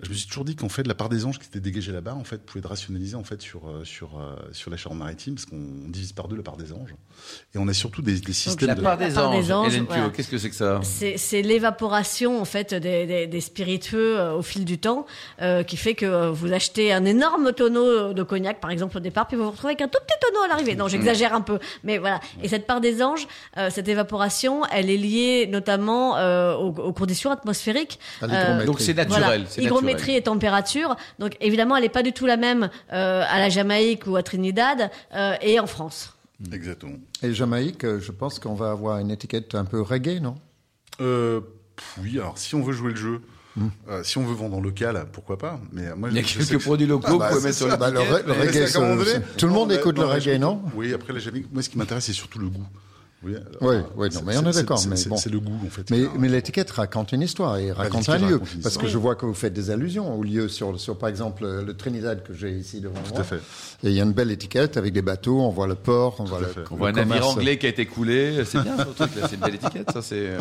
Je 0.01 0.09
me 0.09 0.13
suis 0.13 0.27
toujours 0.27 0.43
dit 0.43 0.55
qu'en 0.55 0.67
fait, 0.67 0.85
la 0.85 0.93
part 0.93 1.07
des 1.07 1.25
anges 1.25 1.39
qui 1.39 1.47
était 1.47 1.61
dégagée 1.61 1.93
là-bas, 1.93 2.15
en 2.15 2.25
fait, 2.25 2.45
pouvait 2.45 2.59
être 2.59 2.69
rationalisée 2.69 3.15
en 3.15 3.23
fait 3.23 3.41
sur 3.41 3.61
sur 3.85 4.21
sur 4.51 4.69
la 4.69 4.77
Charente-Maritime, 4.77 5.35
parce 5.35 5.45
qu'on 5.45 5.87
divise 5.87 6.11
par 6.11 6.27
deux 6.27 6.35
la 6.35 6.43
part 6.43 6.57
des 6.57 6.73
anges, 6.73 6.93
et 7.53 7.57
on 7.57 7.67
a 7.69 7.73
surtout 7.73 8.01
des, 8.01 8.19
des 8.19 8.33
systèmes. 8.33 8.67
Donc, 8.67 8.77
la 8.77 8.83
part, 8.83 8.97
de... 8.97 9.03
des, 9.05 9.09
la 9.09 9.15
part 9.15 9.31
anges, 9.31 9.45
des 9.45 9.51
anges. 9.53 9.73
Hélène 9.73 9.85
voilà. 9.87 10.09
qu'est-ce 10.09 10.29
que 10.29 10.37
c'est 10.37 10.49
que 10.49 10.55
ça 10.55 10.81
C'est 10.83 11.41
l'évaporation 11.41 12.41
en 12.41 12.45
fait 12.45 12.73
des, 12.73 13.05
des, 13.05 13.27
des 13.27 13.41
spiritueux 13.41 14.19
euh, 14.19 14.33
au 14.33 14.41
fil 14.41 14.65
du 14.65 14.79
temps, 14.79 15.05
euh, 15.41 15.63
qui 15.63 15.77
fait 15.77 15.95
que 15.95 16.05
euh, 16.05 16.31
vous 16.31 16.51
achetez 16.51 16.91
un 16.91 17.05
énorme 17.05 17.53
tonneau 17.53 18.11
de 18.13 18.23
cognac, 18.23 18.59
par 18.59 18.71
exemple 18.71 18.97
au 18.97 18.99
départ, 19.01 19.27
puis 19.27 19.37
vous 19.37 19.43
vous 19.43 19.51
retrouvez 19.51 19.71
avec 19.71 19.81
un 19.81 19.87
tout 19.87 19.99
petit 20.05 20.17
tonneau 20.19 20.43
à 20.43 20.47
l'arrivée. 20.49 20.75
Non, 20.75 20.89
j'exagère 20.89 21.33
un 21.33 21.41
peu, 21.41 21.59
mais 21.83 21.99
voilà. 21.99 22.19
Et 22.43 22.49
cette 22.49 22.67
part 22.67 22.81
des 22.81 23.01
anges, 23.01 23.27
euh, 23.57 23.69
cette 23.69 23.87
évaporation, 23.87 24.65
elle 24.71 24.89
est 24.89 24.97
liée 24.97 25.47
notamment 25.49 26.17
euh, 26.17 26.53
aux, 26.55 26.69
aux, 26.69 26.93
conditions 26.93 27.31
atmosphériques. 27.31 27.99
Donc 28.65 28.81
c'est 28.81 28.93
naturel. 28.93 29.45
Voilà 29.57 29.84
hygrométrie 29.85 30.15
et 30.15 30.21
température. 30.21 30.95
Donc 31.19 31.37
évidemment, 31.41 31.75
elle 31.75 31.83
n'est 31.83 31.89
pas 31.89 32.03
du 32.03 32.13
tout 32.13 32.25
la 32.25 32.37
même 32.37 32.69
euh, 32.93 33.23
à 33.27 33.39
la 33.39 33.49
Jamaïque 33.49 34.07
ou 34.07 34.15
à 34.15 34.23
Trinidad 34.23 34.91
euh, 35.13 35.35
et 35.41 35.59
en 35.59 35.67
France. 35.67 36.13
Exactement. 36.51 36.97
Et 37.23 37.33
Jamaïque, 37.33 37.85
je 37.85 38.11
pense 38.11 38.39
qu'on 38.39 38.55
va 38.55 38.71
avoir 38.71 38.99
une 38.99 39.11
étiquette 39.11 39.55
un 39.55 39.65
peu 39.65 39.81
reggae, 39.81 40.19
non? 40.21 40.35
Euh, 41.01 41.41
Oui, 42.01 42.19
alors 42.19 42.37
si 42.37 42.55
on 42.55 42.61
veut 42.61 42.73
jouer 42.73 42.91
le 42.91 42.97
jeu. 42.97 43.21
Mmh. 43.57 43.67
Euh, 43.89 44.03
si 44.03 44.17
on 44.17 44.25
veut 44.25 44.35
vendre 44.35 44.57
en 44.57 44.61
local, 44.61 45.05
pourquoi 45.13 45.37
pas 45.37 45.61
Mais 45.71 45.95
moi, 45.95 46.09
il 46.11 46.17
y 46.17 46.19
a 46.19 46.23
quelques 46.23 46.61
produits 46.61 46.87
locaux 46.87 47.19
ah, 47.21 47.29
bah, 47.29 47.29
vous 47.31 47.41
mettre 47.41 47.55
sur 47.57 47.67
la 47.67 47.77
bah, 47.77 47.89
le, 47.89 47.99
reggae. 47.99 49.21
tout 49.37 49.47
le 49.47 49.53
monde 49.53 49.71
écoute 49.71 49.97
le 49.97 50.03
reggae, 50.03 50.37
non? 50.37 50.61
Oui, 50.75 50.93
après 50.93 51.13
la 51.13 51.19
Jamaïque, 51.19 51.47
moi 51.53 51.63
ce 51.63 51.69
qui 51.69 51.77
m'intéresse 51.77 52.05
c'est 52.05 52.13
surtout 52.13 52.39
le 52.39 52.47
goût. 52.47 52.65
Oui, 53.23 53.33
oui, 53.61 53.75
oui 53.95 54.09
non, 54.13 54.21
mais 54.25 54.37
on 54.37 54.49
est 54.49 54.53
d'accord. 54.53 54.79
Mais 54.87 54.95
bon, 55.07 55.17
c'est 55.17 55.31
le 55.31 55.39
goût 55.39 55.59
en 55.65 55.69
fait. 55.69 55.89
Mais, 55.89 56.03
mais 56.17 56.29
l'étiquette 56.29 56.69
raconte 56.71 57.11
une 57.11 57.21
histoire 57.21 57.57
et 57.57 57.71
raconte 57.71 58.07
un 58.09 58.17
lieu, 58.17 58.39
parce 58.61 58.77
que 58.77 58.87
je 58.87 58.97
vois 58.97 59.15
que 59.15 59.25
vous 59.25 59.33
faites 59.33 59.53
des 59.53 59.71
allusions 59.71 60.17
au 60.17 60.23
lieu 60.23 60.47
sur, 60.47 60.79
sur 60.79 60.97
par 60.97 61.09
exemple 61.09 61.45
le 61.45 61.73
Trinidad 61.75 62.23
que 62.23 62.33
j'ai 62.33 62.51
ici 62.51 62.81
devant 62.81 63.01
Tout 63.01 63.13
moi. 63.13 63.21
à 63.21 63.23
fait. 63.23 63.41
Et 63.83 63.89
il 63.89 63.93
y 63.93 63.99
a 63.99 64.03
une 64.03 64.13
belle 64.13 64.31
étiquette 64.31 64.77
avec 64.77 64.93
des 64.93 65.01
bateaux, 65.01 65.39
on 65.39 65.49
voit 65.49 65.67
le 65.67 65.75
port, 65.75 66.17
on 66.19 66.25
voit 66.25 66.39
le, 66.39 66.47
on 66.69 66.75
voit 66.75 66.89
un 66.89 66.91
navire 66.91 67.27
anglais 67.27 67.57
qui 67.57 67.65
a 67.65 67.69
été 67.69 67.85
coulé. 67.85 68.43
C'est 68.45 68.61
bien 68.61 68.77
ce 68.77 68.83
truc, 68.83 69.09
c'est 69.15 69.35
une 69.35 69.41
belle 69.41 69.55
étiquette, 69.55 69.91
ça. 69.91 70.01
C'est. 70.01 70.27
Euh... 70.27 70.39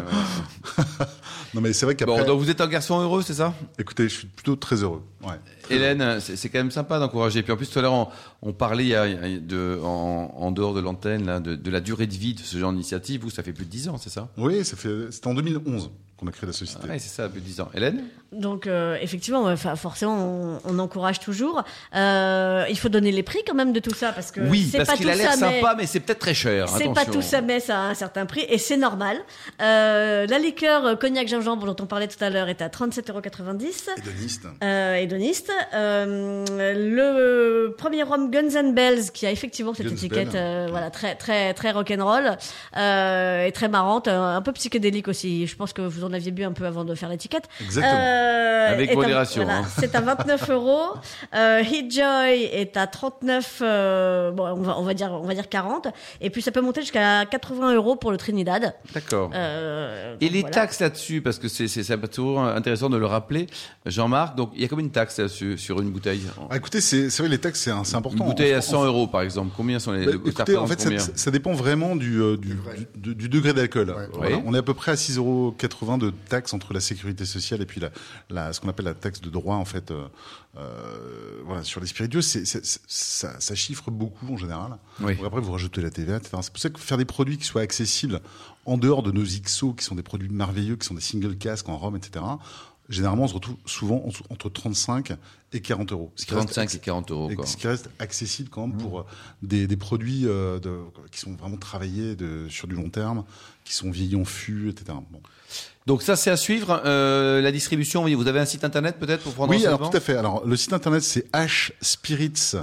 non 1.54 1.60
mais 1.60 1.72
c'est 1.72 1.86
vrai 1.86 1.94
qu'après. 1.94 2.20
Bon, 2.20 2.26
donc 2.26 2.40
vous 2.40 2.50
êtes 2.50 2.60
un 2.60 2.68
garçon 2.68 3.00
heureux, 3.00 3.22
c'est 3.22 3.34
ça? 3.34 3.54
Écoutez, 3.78 4.08
je 4.08 4.14
suis 4.14 4.26
plutôt 4.26 4.56
très 4.56 4.82
heureux. 4.82 5.02
Ouais. 5.24 5.34
Hélène, 5.70 6.20
c'est 6.20 6.48
quand 6.48 6.58
même 6.58 6.70
sympa 6.70 6.98
d'encourager. 6.98 7.42
Puis 7.42 7.52
en 7.52 7.56
plus, 7.56 7.70
tout 7.70 7.78
à 7.78 7.82
l'heure, 7.82 7.92
on, 7.92 8.08
on, 8.42 8.52
parlait 8.52 8.84
il 8.84 8.88
y 8.88 8.94
a, 8.94 9.06
de, 9.38 9.80
en, 9.82 10.34
en, 10.36 10.50
dehors 10.50 10.74
de 10.74 10.80
l'antenne 10.80 11.40
de, 11.40 11.54
de, 11.54 11.70
la 11.70 11.80
durée 11.80 12.06
de 12.06 12.14
vie 12.14 12.34
de 12.34 12.40
ce 12.40 12.58
genre 12.58 12.72
d'initiative. 12.72 13.22
Vous, 13.22 13.30
ça 13.30 13.42
fait 13.42 13.52
plus 13.52 13.64
de 13.64 13.70
10 13.70 13.88
ans, 13.88 13.98
c'est 13.98 14.10
ça? 14.10 14.28
Oui, 14.36 14.64
ça 14.64 14.76
fait. 14.76 15.10
C'était 15.10 15.28
en 15.28 15.34
2011 15.34 15.90
qu'on 16.16 16.26
a 16.26 16.30
créé 16.30 16.46
la 16.46 16.52
société. 16.52 16.82
Ah 16.84 16.92
oui, 16.92 17.00
c'est 17.00 17.08
ça, 17.08 17.28
plus 17.28 17.40
de 17.40 17.46
10 17.46 17.60
ans. 17.60 17.70
Hélène? 17.74 18.04
Donc, 18.34 18.66
euh, 18.66 18.96
effectivement, 19.00 19.44
enfin, 19.44 19.76
forcément, 19.76 20.16
on, 20.16 20.60
on, 20.64 20.78
encourage 20.78 21.20
toujours. 21.20 21.62
Euh, 21.94 22.64
il 22.68 22.78
faut 22.78 22.88
donner 22.88 23.12
les 23.12 23.22
prix 23.22 23.40
quand 23.46 23.54
même 23.54 23.72
de 23.72 23.80
tout 23.80 23.94
ça 23.94 24.12
parce 24.12 24.30
que 24.30 24.40
oui, 24.40 24.68
c'est 24.70 24.78
parce 24.78 24.90
pas 24.90 24.96
qu'il 24.96 25.06
tout 25.06 25.12
a 25.12 25.14
l'air 25.14 25.32
ça, 25.32 25.38
sympa, 25.38 25.74
mais, 25.76 25.86
c'est 25.86 26.00
peut-être 26.00 26.18
très 26.18 26.34
cher. 26.34 26.68
C'est 26.68 26.92
pas 26.92 27.04
tout 27.04 27.22
ça, 27.22 27.40
mais 27.40 27.60
ça 27.60 27.78
a 27.78 27.82
un 27.82 27.94
certain 27.94 28.26
prix 28.26 28.44
et 28.48 28.58
c'est 28.58 28.76
normal. 28.76 29.18
Euh, 29.62 30.26
la 30.26 30.38
liqueur 30.38 30.98
cognac 30.98 31.28
gingembre 31.28 31.66
dont 31.66 31.82
on 31.82 31.86
parlait 31.86 32.08
tout 32.08 32.22
à 32.22 32.30
l'heure 32.30 32.48
est 32.48 32.62
à 32.62 32.68
37,90 32.68 33.64
Hédoniste. 33.96 34.46
Euh, 34.62 34.96
hédoniste. 34.96 35.52
Euh, 35.74 36.44
le 36.74 37.74
premier 37.76 38.02
rhum 38.02 38.30
Guns 38.30 38.56
and 38.56 38.70
Bells 38.70 39.10
qui 39.12 39.26
a 39.26 39.30
effectivement 39.30 39.74
cette 39.74 39.86
Guns 39.86 39.94
étiquette, 39.94 40.32
Bell. 40.32 40.42
euh, 40.42 40.66
voilà, 40.70 40.90
très 40.90 41.14
très 41.14 41.54
très 41.54 41.70
rock'n'roll 41.70 42.36
euh, 42.76 43.44
et 43.44 43.52
très 43.52 43.68
marrante, 43.68 44.08
un, 44.08 44.36
un 44.36 44.42
peu 44.42 44.52
psychédélique 44.52 45.08
aussi. 45.08 45.46
Je 45.46 45.56
pense 45.56 45.72
que 45.72 45.82
vous 45.82 46.04
en 46.04 46.12
aviez 46.12 46.30
bu 46.30 46.44
un 46.44 46.52
peu 46.52 46.66
avant 46.66 46.84
de 46.84 46.94
faire 46.94 47.08
l'étiquette. 47.08 47.44
Exactement. 47.60 47.94
Euh, 48.24 48.72
Avec 48.72 48.94
modération, 48.94 49.44
voilà, 49.44 49.60
hein. 49.60 49.66
C'est 49.78 49.94
à 49.94 50.00
29 50.00 50.50
euros. 50.50 50.94
Euh, 51.34 51.62
Heat 51.62 51.92
Joy 51.92 52.44
est 52.52 52.76
à 52.76 52.86
39. 52.86 53.60
euh, 53.62 54.30
bon, 54.30 54.44
on 54.44 54.62
va 54.62 54.78
on 54.78 54.82
va 54.82 54.94
dire 54.94 55.12
on 55.12 55.26
va 55.26 55.34
dire 55.34 55.48
40. 55.48 55.88
Et 56.20 56.30
puis 56.30 56.42
ça 56.42 56.50
peut 56.50 56.60
monter 56.60 56.80
jusqu'à 56.80 57.24
80 57.26 57.74
euros 57.74 57.96
pour 57.96 58.10
le 58.10 58.16
Trinidad. 58.16 58.74
D'accord. 58.94 59.30
Euh, 59.34 60.16
Et 60.20 60.28
les 60.28 60.40
voilà. 60.40 60.54
taxes 60.54 60.80
là-dessus, 60.80 61.20
parce 61.20 61.38
que 61.38 61.48
c'est 61.48 61.68
c'est 61.68 61.82
c'est 61.82 61.98
toujours 62.10 62.42
intéressant 62.42 62.90
de 62.90 62.96
le 62.96 63.06
rappeler, 63.06 63.46
Jean-Marc. 63.86 64.36
Donc 64.36 64.50
il 64.54 64.62
y 64.62 64.64
a 64.64 64.68
combien 64.68 64.86
de 64.86 64.92
taxes 64.92 65.18
là-dessus 65.18 65.58
sur 65.58 65.80
une 65.80 65.90
bouteille? 65.90 66.22
Ah, 66.50 66.56
écoutez, 66.56 66.80
c'est 66.80 67.10
c'est 67.10 67.22
vrai, 67.22 67.30
les 67.30 67.38
taxes, 67.38 67.60
c'est 67.60 67.96
important. 67.96 68.24
Une 68.24 68.30
bouteille 68.30 68.52
à 68.52 68.60
100 68.60 68.84
euros 68.84 69.06
par 69.06 69.22
exemple. 69.22 69.52
Combien 69.56 69.78
sont 69.78 69.92
les 69.92 70.06
Bah, 70.06 70.12
écoutez, 70.14 70.56
en 70.56 70.66
fait, 70.66 70.80
ça, 71.14 71.30
dépend 71.30 71.52
vraiment 71.52 71.96
du, 71.96 72.20
euh, 72.20 72.36
du, 72.36 72.56
du, 72.96 73.14
du 73.14 73.28
degré 73.28 73.52
d'alcool. 73.52 73.94
Voilà. 74.12 74.36
Oui. 74.36 74.42
On 74.46 74.54
est 74.54 74.58
à 74.58 74.62
peu 74.62 74.74
près 74.74 74.92
à 74.92 74.94
6,80 74.94 75.18
euros 75.18 75.54
de 75.98 76.12
taxes 76.28 76.54
entre 76.54 76.72
la 76.72 76.80
sécurité 76.80 77.24
sociale 77.24 77.62
et 77.62 77.66
puis 77.66 77.80
la, 77.80 77.90
la, 78.30 78.52
ce 78.52 78.60
qu'on 78.60 78.68
appelle 78.68 78.86
la 78.86 78.94
taxe 78.94 79.20
de 79.20 79.30
droit, 79.30 79.56
en 79.56 79.64
fait, 79.64 79.90
euh, 79.90 80.06
euh, 80.56 81.40
voilà, 81.44 81.62
sur 81.64 81.80
les 81.80 81.86
spiritueux. 81.86 82.22
C'est, 82.22 82.44
c'est- 82.44 82.64
c'est- 82.64 82.80
ça, 82.86 83.40
ça 83.40 83.54
chiffre 83.54 83.90
beaucoup 83.90 84.32
en 84.32 84.36
général. 84.36 84.76
Oui. 85.00 85.16
Après, 85.24 85.40
vous 85.40 85.52
rajoutez 85.52 85.80
la 85.80 85.90
TVA, 85.90 86.16
etc. 86.16 86.36
C'est 86.42 86.52
pour 86.52 86.60
ça 86.60 86.70
que 86.70 86.78
faire 86.80 86.98
des 86.98 87.04
produits 87.04 87.38
qui 87.38 87.44
soient 87.44 87.62
accessibles 87.62 88.20
en 88.66 88.78
dehors 88.78 89.02
de 89.02 89.10
nos 89.12 89.24
XO, 89.24 89.72
qui 89.74 89.84
sont 89.84 89.94
des 89.94 90.02
produits 90.02 90.28
merveilleux, 90.28 90.76
qui 90.76 90.86
sont 90.86 90.94
des 90.94 91.00
single 91.00 91.36
casques 91.36 91.68
en 91.68 91.76
Rome, 91.76 91.96
etc. 91.96 92.24
Généralement, 92.90 93.24
on 93.24 93.28
se 93.28 93.34
retrouve 93.34 93.56
souvent 93.64 94.04
en- 94.06 94.32
entre 94.32 94.50
35 94.50 95.12
et 95.54 95.60
40 95.60 95.92
euros. 95.92 96.12
Ce 96.16 96.26
qui 96.26 96.34
reste 96.34 96.48
35 96.52 96.74
et 96.74 96.78
40 96.78 97.10
euros. 97.12 97.30
et 97.30 97.34
Quoi. 97.36 97.46
ce 97.46 97.56
qui 97.56 97.66
reste 97.66 97.88
accessible 97.98 98.50
quand 98.50 98.66
même 98.66 98.76
pour 98.76 99.00
euh, 99.00 99.04
des, 99.42 99.66
des 99.66 99.76
produits 99.76 100.26
euh, 100.26 100.58
de, 100.60 100.78
qui 101.10 101.18
sont 101.20 101.32
vraiment 101.34 101.56
travaillés 101.56 102.14
de, 102.14 102.46
sur 102.50 102.66
du 102.68 102.74
long 102.74 102.90
terme, 102.90 103.24
qui 103.64 103.72
sont 103.74 103.90
vieillis 103.90 104.16
en 104.16 104.24
fût, 104.26 104.68
etc. 104.68 104.98
Bon. 105.10 105.20
Donc 105.86 106.02
ça 106.02 106.16
c'est 106.16 106.30
à 106.30 106.36
suivre. 106.36 106.82
Euh, 106.84 107.40
la 107.40 107.52
distribution, 107.52 108.04
vous 108.06 108.26
avez 108.26 108.40
un 108.40 108.44
site 108.46 108.64
internet 108.64 108.98
peut-être 108.98 109.22
pour 109.22 109.32
prendre 109.34 109.50
Oui, 109.52 109.64
alors 109.64 109.90
tout 109.90 109.96
à 109.96 110.00
fait. 110.00 110.16
Alors 110.16 110.46
le 110.46 110.56
site 110.56 110.72
internet 110.74 111.02
c'est 111.02 111.26
hspirits 111.80 112.56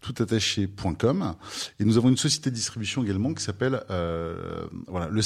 toutattaché.com 0.00 1.34
et 1.80 1.84
nous 1.84 1.96
avons 1.96 2.08
une 2.08 2.16
société 2.16 2.50
de 2.50 2.54
distribution 2.54 3.02
également 3.02 3.34
qui 3.34 3.42
s'appelle 3.42 3.82
euh, 3.90 4.66
voilà 4.86 5.08
le 5.08 5.22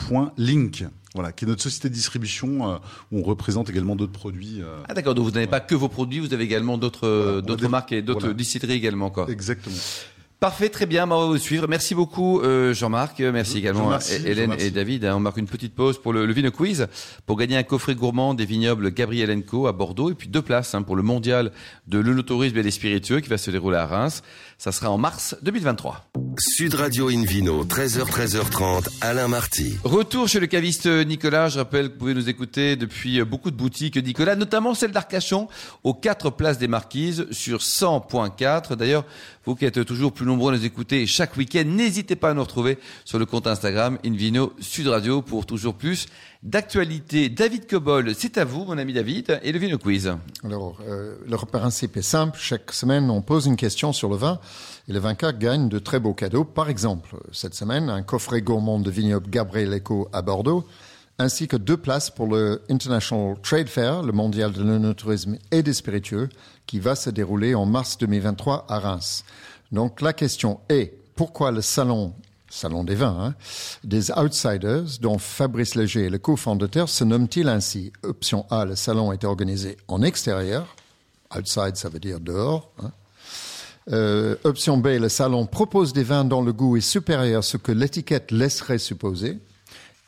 cercle.link 0.00 0.84
voilà 1.14 1.32
qui 1.32 1.44
est 1.44 1.48
notre 1.48 1.62
société 1.62 1.88
de 1.88 1.94
distribution 1.94 2.70
euh, 2.70 2.76
où 3.10 3.18
on 3.18 3.22
représente 3.22 3.68
également 3.68 3.96
d'autres 3.96 4.12
produits 4.12 4.60
euh, 4.62 4.78
Ah 4.88 4.94
d'accord, 4.94 5.14
donc 5.14 5.24
vous 5.24 5.32
n'avez 5.32 5.48
pas 5.48 5.58
que 5.60 5.74
vos 5.74 5.88
produits, 5.88 6.20
vous 6.20 6.32
avez 6.32 6.44
également 6.44 6.78
d'autres 6.78 7.08
Voilà, 7.08 7.38
a 7.38 7.40
d'autres 7.42 7.68
marques 7.68 7.92
et 7.92 8.02
d'autres 8.02 8.28
voilà. 8.32 8.74
également 8.74 9.10
quoi. 9.10 9.26
exactement 9.28 9.76
Parfait, 10.38 10.70
très 10.70 10.86
bien, 10.86 11.04
on 11.04 11.20
va 11.20 11.26
vous 11.26 11.36
suivre. 11.36 11.66
Merci 11.68 11.94
beaucoup 11.94 12.40
euh, 12.40 12.72
Jean-Marc, 12.72 13.20
merci 13.20 13.52
Je- 13.54 13.58
également 13.58 13.80
je 13.80 13.84
remercie, 13.88 14.22
Hélène 14.24 14.54
et 14.58 14.70
David. 14.70 15.04
On 15.04 15.20
marque 15.20 15.36
une 15.36 15.46
petite 15.46 15.74
pause 15.74 16.00
pour 16.00 16.14
le, 16.14 16.24
le 16.24 16.32
Vino 16.32 16.50
Quiz 16.50 16.86
pour 17.26 17.36
gagner 17.36 17.58
un 17.58 17.62
coffret 17.62 17.94
gourmand 17.94 18.32
des 18.32 18.46
vignobles 18.46 18.90
Gabriel 18.90 19.44
Co 19.44 19.66
à 19.66 19.72
Bordeaux 19.74 20.10
et 20.10 20.14
puis 20.14 20.28
deux 20.28 20.40
places 20.40 20.74
hein, 20.74 20.80
pour 20.80 20.96
le 20.96 21.02
mondial 21.02 21.52
de 21.88 21.98
l'œnotourisme 21.98 22.56
et 22.56 22.62
des 22.62 22.70
spiritueux 22.70 23.20
qui 23.20 23.28
va 23.28 23.36
se 23.36 23.50
dérouler 23.50 23.76
à 23.76 23.84
Reims. 23.86 24.22
Ça 24.56 24.72
sera 24.72 24.90
en 24.90 24.96
mars 24.96 25.36
2023. 25.42 26.06
Sud 26.40 26.72
Radio 26.72 27.10
Invino, 27.10 27.64
13h, 27.64 28.06
13h30, 28.06 28.88
Alain 29.02 29.28
Marty. 29.28 29.76
Retour 29.84 30.26
chez 30.26 30.40
le 30.40 30.46
caviste 30.46 30.86
Nicolas. 30.86 31.50
Je 31.50 31.58
rappelle 31.58 31.88
que 31.88 31.92
vous 31.92 31.98
pouvez 31.98 32.14
nous 32.14 32.30
écouter 32.30 32.76
depuis 32.76 33.22
beaucoup 33.24 33.50
de 33.50 33.56
boutiques 33.56 33.98
Nicolas, 33.98 34.36
notamment 34.36 34.72
celle 34.72 34.90
d'Arcachon, 34.90 35.48
aux 35.84 35.92
quatre 35.92 36.30
places 36.30 36.56
des 36.56 36.66
Marquises 36.66 37.26
sur 37.30 37.58
100.4. 37.58 38.74
D'ailleurs, 38.74 39.04
vous 39.44 39.54
qui 39.54 39.66
êtes 39.66 39.84
toujours 39.84 40.12
plus 40.12 40.24
nombreux 40.24 40.54
à 40.54 40.56
nous 40.56 40.64
écouter 40.64 41.06
chaque 41.06 41.36
week-end, 41.36 41.64
n'hésitez 41.66 42.16
pas 42.16 42.30
à 42.30 42.34
nous 42.34 42.42
retrouver 42.42 42.78
sur 43.04 43.18
le 43.18 43.26
compte 43.26 43.46
Instagram 43.46 43.98
Invino 44.02 44.54
Sud 44.60 44.86
Radio 44.86 45.20
pour 45.20 45.44
toujours 45.44 45.74
plus 45.74 46.06
d'actualité. 46.42 47.28
David 47.28 47.66
Cobol, 47.66 48.14
c'est 48.14 48.38
à 48.38 48.44
vous, 48.44 48.64
mon 48.64 48.78
ami 48.78 48.92
David, 48.92 49.40
et 49.42 49.52
le 49.52 49.58
Vino 49.58 49.76
Quiz. 49.76 50.10
Alors, 50.42 50.78
euh, 50.88 51.16
le 51.26 51.36
principe 51.36 51.96
est 51.96 52.02
simple. 52.02 52.38
Chaque 52.40 52.72
semaine, 52.72 53.10
on 53.10 53.20
pose 53.20 53.46
une 53.46 53.56
question 53.56 53.92
sur 53.92 54.08
le 54.08 54.16
vin 54.16 54.40
et 54.88 54.92
le 54.92 54.98
vainqueur 54.98 55.36
gagne 55.36 55.68
de 55.68 55.78
très 55.78 56.00
beaux 56.00 56.14
cadeaux. 56.14 56.44
Par 56.44 56.70
exemple, 56.70 57.16
cette 57.32 57.54
semaine, 57.54 57.90
un 57.90 58.02
coffret 58.02 58.40
gourmand 58.40 58.80
de 58.80 58.90
vignoble 58.90 59.28
Gabriel 59.28 59.74
Eco 59.74 60.08
à 60.12 60.22
Bordeaux, 60.22 60.64
ainsi 61.18 61.46
que 61.46 61.56
deux 61.56 61.76
places 61.76 62.08
pour 62.08 62.26
le 62.26 62.62
International 62.70 63.36
Trade 63.42 63.68
Fair, 63.68 64.02
le 64.02 64.12
mondial 64.12 64.52
de 64.52 64.62
l'œnotourisme 64.62 65.36
et 65.50 65.62
des 65.62 65.74
spiritueux, 65.74 66.30
qui 66.66 66.80
va 66.80 66.94
se 66.94 67.10
dérouler 67.10 67.54
en 67.54 67.66
mars 67.66 67.98
2023 67.98 68.64
à 68.68 68.78
Reims. 68.78 69.24
Donc, 69.72 70.00
la 70.00 70.14
question 70.14 70.60
est, 70.70 70.94
pourquoi 71.14 71.50
le 71.50 71.60
salon 71.60 72.14
Salon 72.52 72.82
des 72.82 72.96
vins, 72.96 73.16
hein, 73.20 73.34
des 73.84 74.10
outsiders, 74.10 74.82
dont 75.00 75.18
Fabrice 75.18 75.76
Léger, 75.76 76.10
le 76.10 76.18
cofondateur, 76.18 76.88
se 76.88 77.04
nomme-t-il 77.04 77.48
ainsi? 77.48 77.92
Option 78.02 78.44
A, 78.50 78.64
le 78.64 78.74
salon 78.74 79.12
est 79.12 79.22
organisé 79.24 79.76
en 79.86 80.02
extérieur. 80.02 80.66
Outside, 81.34 81.76
ça 81.76 81.88
veut 81.88 82.00
dire 82.00 82.18
dehors. 82.18 82.72
hein. 82.82 82.90
Euh, 83.92 84.34
option 84.44 84.76
B, 84.78 84.88
le 85.00 85.08
salon 85.08 85.46
propose 85.46 85.92
des 85.92 86.02
vins 86.02 86.24
dont 86.24 86.42
le 86.42 86.52
goût 86.52 86.76
est 86.76 86.80
supérieur 86.80 87.38
à 87.38 87.42
ce 87.42 87.56
que 87.56 87.72
l'étiquette 87.72 88.30
laisserait 88.32 88.78
supposer. 88.78 89.38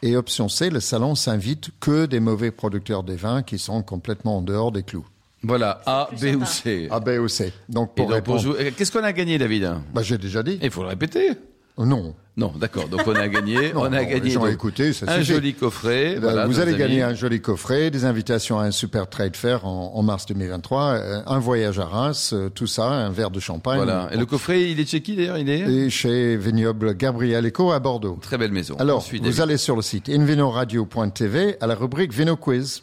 Et 0.02 0.16
option 0.16 0.48
C, 0.48 0.68
le 0.68 0.80
salon 0.80 1.14
s'invite 1.14 1.70
que 1.78 2.06
des 2.06 2.18
mauvais 2.20 2.50
producteurs 2.50 3.04
de 3.04 3.14
vins 3.14 3.42
qui 3.42 3.58
sont 3.58 3.82
complètement 3.82 4.38
en 4.38 4.42
dehors 4.42 4.72
des 4.72 4.82
clous. 4.82 5.06
Voilà, 5.44 5.80
A, 5.86 6.08
B 6.20 6.36
ou. 6.40 6.44
C. 6.44 6.88
A, 6.90 6.98
B 6.98 7.10
ou 7.20 7.28
C. 7.28 7.52
Donc 7.68 7.94
pour 7.94 8.06
donc, 8.06 8.14
répondre, 8.14 8.56
Qu'est-ce 8.76 8.90
qu'on 8.90 9.04
a 9.04 9.12
gagné, 9.12 9.38
David? 9.38 9.74
Bah, 9.94 10.02
j'ai 10.02 10.18
déjà 10.18 10.42
dit. 10.42 10.58
Il 10.60 10.70
faut 10.70 10.82
le 10.82 10.88
répéter. 10.88 11.30
Non. 11.78 12.14
Non, 12.34 12.50
d'accord. 12.58 12.88
Donc 12.88 13.02
on 13.06 13.14
a 13.14 13.28
gagné, 13.28 13.72
Non, 13.74 13.82
on 13.82 13.84
a 13.84 13.90
non, 14.02 14.08
gagné 14.08 14.30
gens 14.30 14.40
donc, 14.40 14.52
écouté, 14.52 14.94
ça 14.94 15.04
un 15.06 15.18
suffit. 15.18 15.34
joli 15.34 15.52
coffret. 15.54 16.12
Eh 16.12 16.14
ben, 16.14 16.20
voilà, 16.22 16.46
vous 16.46 16.60
allez 16.60 16.70
amis. 16.70 16.78
gagner 16.78 17.02
un 17.02 17.12
joli 17.12 17.42
coffret, 17.42 17.90
des 17.90 18.06
invitations 18.06 18.58
à 18.58 18.64
un 18.64 18.70
super 18.70 19.06
trade 19.10 19.36
fair 19.36 19.66
en, 19.66 19.92
en 19.94 20.02
mars 20.02 20.24
2023, 20.26 20.82
euh, 20.82 21.20
un 21.26 21.38
voyage 21.38 21.78
à 21.78 21.84
Reims, 21.84 22.30
euh, 22.32 22.48
tout 22.48 22.66
ça, 22.66 22.84
un 22.88 23.10
verre 23.10 23.30
de 23.30 23.38
champagne. 23.40 23.76
Voilà. 23.76 24.08
Et 24.12 24.16
le 24.16 24.24
coffret, 24.24 24.70
il 24.70 24.80
est 24.80 24.88
chez 24.88 25.02
qui 25.02 25.14
d'ailleurs 25.14 25.36
Il 25.36 25.50
est? 25.50 25.60
Et 25.60 25.90
chez 25.90 26.38
Vignoble 26.38 26.96
Gabriel 26.96 27.46
Eco 27.46 27.70
à 27.70 27.80
Bordeaux. 27.80 28.18
très 28.22 28.38
belle 28.38 28.52
maison. 28.52 28.76
Alors, 28.78 29.04
vous 29.22 29.40
allez 29.42 29.58
sur 29.58 29.76
le 29.76 29.82
site 29.82 30.08
invinoradio.tv 30.08 31.56
à 31.60 31.66
la 31.66 31.74
rubrique 31.74 32.14
Vino 32.14 32.36
Quiz. 32.36 32.82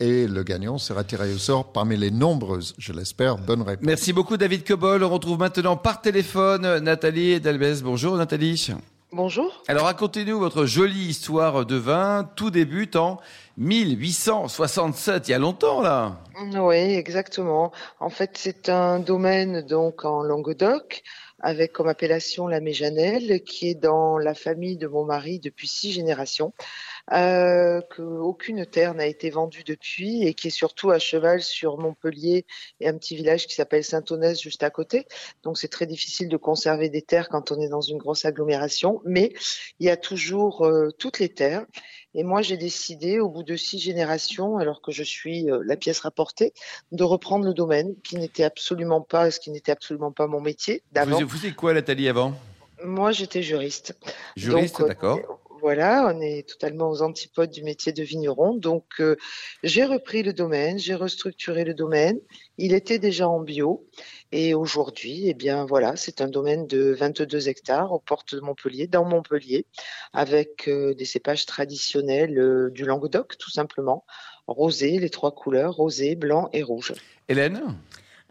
Et 0.00 0.26
le 0.26 0.42
gagnant 0.42 0.78
sera 0.78 1.04
tiré 1.04 1.32
au 1.32 1.38
sort 1.38 1.72
parmi 1.72 1.96
les 1.96 2.10
nombreuses, 2.10 2.74
je 2.78 2.92
l'espère, 2.92 3.36
bonnes 3.38 3.62
réponses. 3.62 3.86
Merci 3.86 4.12
beaucoup 4.12 4.36
David 4.36 4.64
Cobol. 4.64 5.04
On 5.04 5.08
retrouve 5.08 5.38
maintenant 5.38 5.76
par 5.76 6.00
téléphone 6.00 6.78
Nathalie 6.78 7.40
Dalbès. 7.40 7.82
Bonjour 7.82 8.16
Nathalie. 8.16 8.72
Bonjour. 9.12 9.62
Alors 9.68 9.84
racontez-nous 9.84 10.38
votre 10.38 10.64
jolie 10.64 11.08
histoire 11.08 11.66
de 11.66 11.76
vin. 11.76 12.28
Tout 12.34 12.50
débute 12.50 12.96
en 12.96 13.20
1867, 13.58 15.28
il 15.28 15.30
y 15.32 15.34
a 15.34 15.38
longtemps 15.38 15.82
là. 15.82 16.16
Oui, 16.54 16.76
exactement. 16.76 17.72
En 18.00 18.08
fait, 18.08 18.30
c'est 18.34 18.70
un 18.70 18.98
domaine 18.98 19.60
donc 19.60 20.06
en 20.06 20.22
Languedoc 20.22 21.02
avec 21.42 21.72
comme 21.72 21.88
appellation 21.88 22.46
la 22.46 22.60
méjanelle, 22.60 23.42
qui 23.42 23.68
est 23.68 23.74
dans 23.74 24.16
la 24.16 24.32
famille 24.32 24.76
de 24.76 24.86
mon 24.86 25.04
mari 25.04 25.40
depuis 25.40 25.68
six 25.68 25.92
générations 25.92 26.54
euh, 27.12 27.80
qu'aucune 27.94 28.64
terre 28.64 28.94
n'a 28.94 29.06
été 29.06 29.30
vendue 29.30 29.64
depuis 29.64 30.26
et 30.26 30.34
qui 30.34 30.48
est 30.48 30.50
surtout 30.50 30.90
à 30.90 30.98
cheval 30.98 31.42
sur 31.42 31.78
Montpellier 31.78 32.46
et 32.80 32.88
un 32.88 32.96
petit 32.96 33.16
village 33.16 33.46
qui 33.46 33.54
s'appelle 33.54 33.82
Saint-Onès 33.82 34.40
juste 34.40 34.62
à 34.62 34.70
côté. 34.70 35.06
Donc 35.42 35.58
c'est 35.58 35.68
très 35.68 35.86
difficile 35.86 36.28
de 36.28 36.36
conserver 36.36 36.88
des 36.88 37.02
terres 37.02 37.28
quand 37.28 37.50
on 37.50 37.60
est 37.60 37.68
dans 37.68 37.80
une 37.80 37.98
grosse 37.98 38.24
agglomération, 38.24 39.00
mais 39.04 39.32
il 39.80 39.86
y 39.86 39.90
a 39.90 39.96
toujours 39.96 40.64
euh, 40.64 40.90
toutes 40.98 41.18
les 41.18 41.28
terres. 41.28 41.66
Et 42.14 42.24
moi, 42.24 42.42
j'ai 42.42 42.58
décidé, 42.58 43.20
au 43.20 43.30
bout 43.30 43.42
de 43.42 43.56
six 43.56 43.78
générations, 43.78 44.58
alors 44.58 44.82
que 44.82 44.92
je 44.92 45.02
suis 45.02 45.50
euh, 45.50 45.62
la 45.64 45.76
pièce 45.76 46.00
rapportée, 46.00 46.52
de 46.92 47.04
reprendre 47.04 47.46
le 47.46 47.54
domaine, 47.54 47.94
qui 48.04 48.16
n'était 48.16 48.44
absolument 48.44 49.00
pas, 49.00 49.30
ce 49.30 49.40
qui 49.40 49.50
n'était 49.50 49.72
absolument 49.72 50.12
pas 50.12 50.26
mon 50.26 50.40
métier 50.40 50.82
d'avant. 50.92 51.18
Vous, 51.18 51.26
vous 51.26 51.36
faisiez 51.36 51.52
quoi, 51.52 51.72
Nathalie, 51.72 52.08
avant? 52.08 52.34
Moi, 52.84 53.12
j'étais 53.12 53.42
juriste. 53.42 53.96
Juriste, 54.36 54.82
d'accord. 54.82 55.20
Voilà, 55.62 56.12
on 56.12 56.20
est 56.20 56.48
totalement 56.48 56.90
aux 56.90 57.02
antipodes 57.02 57.52
du 57.52 57.62
métier 57.62 57.92
de 57.92 58.02
vigneron. 58.02 58.56
Donc, 58.56 58.84
euh, 58.98 59.14
j'ai 59.62 59.84
repris 59.84 60.24
le 60.24 60.32
domaine, 60.32 60.76
j'ai 60.76 60.96
restructuré 60.96 61.62
le 61.62 61.72
domaine. 61.72 62.18
Il 62.58 62.74
était 62.74 62.98
déjà 62.98 63.28
en 63.28 63.38
bio. 63.38 63.86
Et 64.32 64.54
aujourd'hui, 64.54 65.28
eh 65.28 65.34
bien, 65.34 65.64
voilà, 65.64 65.94
c'est 65.94 66.20
un 66.20 66.26
domaine 66.26 66.66
de 66.66 66.92
22 66.98 67.48
hectares 67.48 67.92
aux 67.92 68.00
portes 68.00 68.34
de 68.34 68.40
Montpellier, 68.40 68.88
dans 68.88 69.04
Montpellier, 69.04 69.64
avec 70.12 70.66
euh, 70.66 70.94
des 70.94 71.04
cépages 71.04 71.46
traditionnels 71.46 72.36
euh, 72.40 72.68
du 72.70 72.84
Languedoc, 72.84 73.38
tout 73.38 73.52
simplement. 73.52 74.04
Rosé, 74.48 74.98
les 74.98 75.10
trois 75.10 75.32
couleurs, 75.32 75.76
rosé, 75.76 76.16
blanc 76.16 76.48
et 76.52 76.64
rouge. 76.64 76.92
Hélène? 77.28 77.76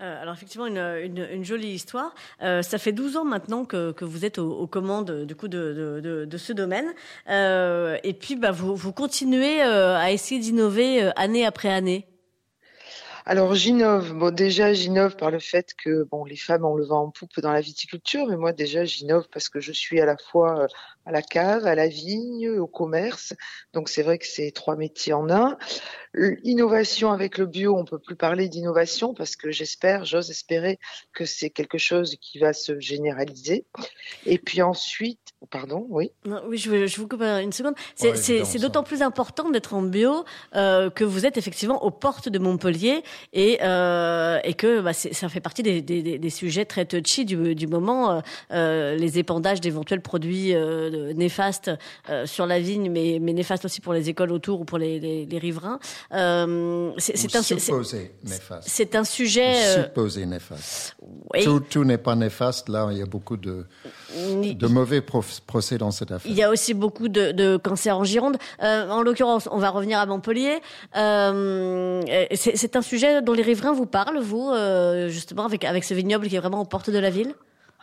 Euh, 0.02 0.22
alors 0.22 0.34
effectivement, 0.34 0.66
une, 0.66 1.44
jolie 1.44 1.70
histoire. 1.70 2.14
Euh, 2.42 2.62
ça 2.62 2.78
fait 2.78 2.92
12 2.92 3.18
ans 3.18 3.26
maintenant 3.26 3.66
que, 3.66 4.04
vous 4.04 4.26
êtes 4.26 4.40
aux, 4.40 4.68
commandes 4.68 5.26
du 5.26 5.36
coup 5.36 5.48
de, 5.48 6.28
ce 6.38 6.54
domaine. 6.54 6.94
Euh, 7.30 7.98
et 8.04 8.14
puis 8.14 8.36
bah, 8.36 8.52
vous, 8.52 8.76
vous 8.76 8.94
continuez 8.94 9.62
à 9.62 10.12
essayer 10.12 10.42
d'innover 10.42 11.12
année 11.16 11.46
après 11.46 11.70
année. 11.70 12.08
Alors 13.28 13.54
j'innove. 13.54 14.14
Bon 14.14 14.34
déjà 14.34 14.74
j'innove 14.74 15.16
par 15.16 15.30
le 15.30 15.38
fait 15.38 15.76
que 15.76 16.04
bon 16.10 16.26
les 16.26 16.36
femmes 16.36 16.66
ont 16.66 16.74
le 16.74 16.84
vent 16.84 17.04
en 17.04 17.12
poupe 17.12 17.40
dans 17.40 17.52
la 17.52 17.62
viticulture, 17.62 18.26
mais 18.26 18.36
moi 18.36 18.52
déjà 18.52 18.84
j'innove 18.84 19.28
parce 19.32 19.48
que 19.48 19.60
je 19.60 19.72
suis 19.72 20.02
à 20.02 20.06
la 20.08 20.18
fois 20.18 20.68
à 21.06 21.12
la 21.12 21.22
cave, 21.22 21.68
à 21.68 21.76
la 21.76 21.88
vigne, 21.88 22.50
au 22.50 22.66
commerce. 22.66 23.34
Donc 23.74 23.90
c'est 23.90 24.02
vrai 24.02 24.18
que 24.18 24.26
c'est 24.26 24.52
trois 24.52 24.76
métiers 24.76 25.14
en 25.14 25.30
un. 25.30 25.58
L'innovation 26.14 27.12
avec 27.12 27.38
le 27.38 27.46
bio, 27.46 27.76
on 27.78 27.86
peut 27.86 28.00
plus 28.00 28.16
parler 28.16 28.50
d'innovation 28.50 29.14
parce 29.14 29.36
que 29.36 29.50
j'espère, 29.52 30.04
j'ose 30.06 30.30
espérer 30.30 30.78
que 31.14 31.26
c'est 31.26 31.50
quelque 31.50 31.78
chose 31.78 32.16
qui 32.22 32.38
va 32.40 32.54
se 32.54 32.80
généraliser. 32.80 33.66
Et 34.26 34.38
puis 34.38 34.62
ensuite, 34.62 35.20
pardon, 35.50 35.88
oui. 35.90 36.12
Non, 36.26 36.42
oui, 36.48 36.58
je, 36.58 36.86
je 36.88 36.98
vous 36.98 37.08
coupe 37.08 37.22
une 37.22 37.52
seconde. 37.54 37.76
C'est 37.96 38.12
Ouais, 38.42 38.60
d'autant 38.60 38.84
plus 38.84 39.02
important 39.02 39.50
d'être 39.50 39.74
en 39.74 39.82
bio 39.82 40.26
euh, 40.56 40.90
que 40.90 41.04
vous 41.04 41.26
êtes 41.26 41.38
effectivement 41.38 41.84
aux 41.84 41.92
portes 41.92 42.30
de 42.30 42.40
Montpellier 42.40 43.04
et, 43.34 43.60
euh, 43.62 44.40
et 44.44 44.54
que 44.54 44.82
bah, 44.82 44.94
c'est- 44.94 45.14
ça 45.14 45.30
fait 45.30 45.40
partie 45.40 45.64
des, 45.64 45.82
des, 45.82 46.04
des- 46.04 46.20
des 46.20 46.30
sujets 46.30 46.66
très 46.66 46.86
touchy 46.86 47.26
du, 47.26 47.56
du 47.56 47.68
moment. 47.68 48.12
euh, 48.12 48.22
euh, 48.52 48.96
les 48.96 49.18
épandages 49.20 49.62
d'éventuels 49.62 50.02
produits 50.02 50.54
euh, 50.54 51.14
néfastes 51.14 51.72
euh, 52.10 52.26
sur 52.26 52.46
la 52.46 52.60
vigne, 52.60 52.90
mais, 52.92 53.20
mais 53.22 53.34
néfastes 53.34 53.66
aussi 53.66 53.80
pour 53.82 53.94
les 53.94 54.10
écoles 54.10 54.32
autour 54.32 54.62
ou 54.62 54.66
pour 54.66 54.78
les, 54.78 55.00
les, 55.00 55.26
les 55.26 55.38
riverains. 55.38 55.80
Euh, 56.14 56.92
c'est 56.98 57.36
un, 57.36 57.42
supposé 57.42 58.12
néfaste. 58.24 58.68
c'est 58.70 58.96
un 58.96 59.04
sujet. 59.04 59.54
euh, 59.56 59.84
supposé 59.84 60.26
néfaste. 60.26 60.96
oui. 61.34 61.44
Tout, 61.44 61.60
tout 61.62 61.84
n'est 61.84 61.98
pas 61.98 62.16
néfaste. 62.16 62.70
Là, 62.70 62.90
il 62.92 62.98
y 62.98 63.02
a 63.02 63.06
beaucoup 63.06 63.38
de, 63.38 63.66
de 64.16 64.68
mauvais 64.68 65.02
procès 65.02 65.78
dans 65.78 65.92
cette 65.92 66.12
affaire. 66.12 66.30
Il 66.32 66.38
y 66.38 66.44
a 66.44 66.50
aussi 66.50 66.74
beaucoup 66.74 67.08
de, 67.08 67.32
de 67.32 67.58
cancers 67.58 67.98
en 67.98 68.04
Gironde. 68.04 68.38
Euh, 68.62 68.90
en 68.90 69.02
l'occurrence, 69.02 69.48
on 69.52 69.58
va 69.58 69.70
revenir 69.70 70.00
à 70.00 70.06
Montpellier. 70.06 70.60
Euh, 70.98 72.02
c'est 72.36 72.76
un 72.76 72.82
sujet 72.82 73.22
dont 73.22 73.34
les 73.34 73.44
riverains 73.44 73.74
vous 73.74 73.86
parlent, 73.86 74.20
vous, 74.20 74.52
justement, 75.08 75.46
avec, 75.46 75.64
avec 75.64 75.84
ce 75.84 75.94
vignoble 75.94 76.28
qui 76.28 76.36
est 76.36 76.40
vraiment 76.40 76.62
aux 76.62 76.66
portes 76.66 76.90
de 76.90 77.00
la 77.00 77.10
ville? 77.10 77.34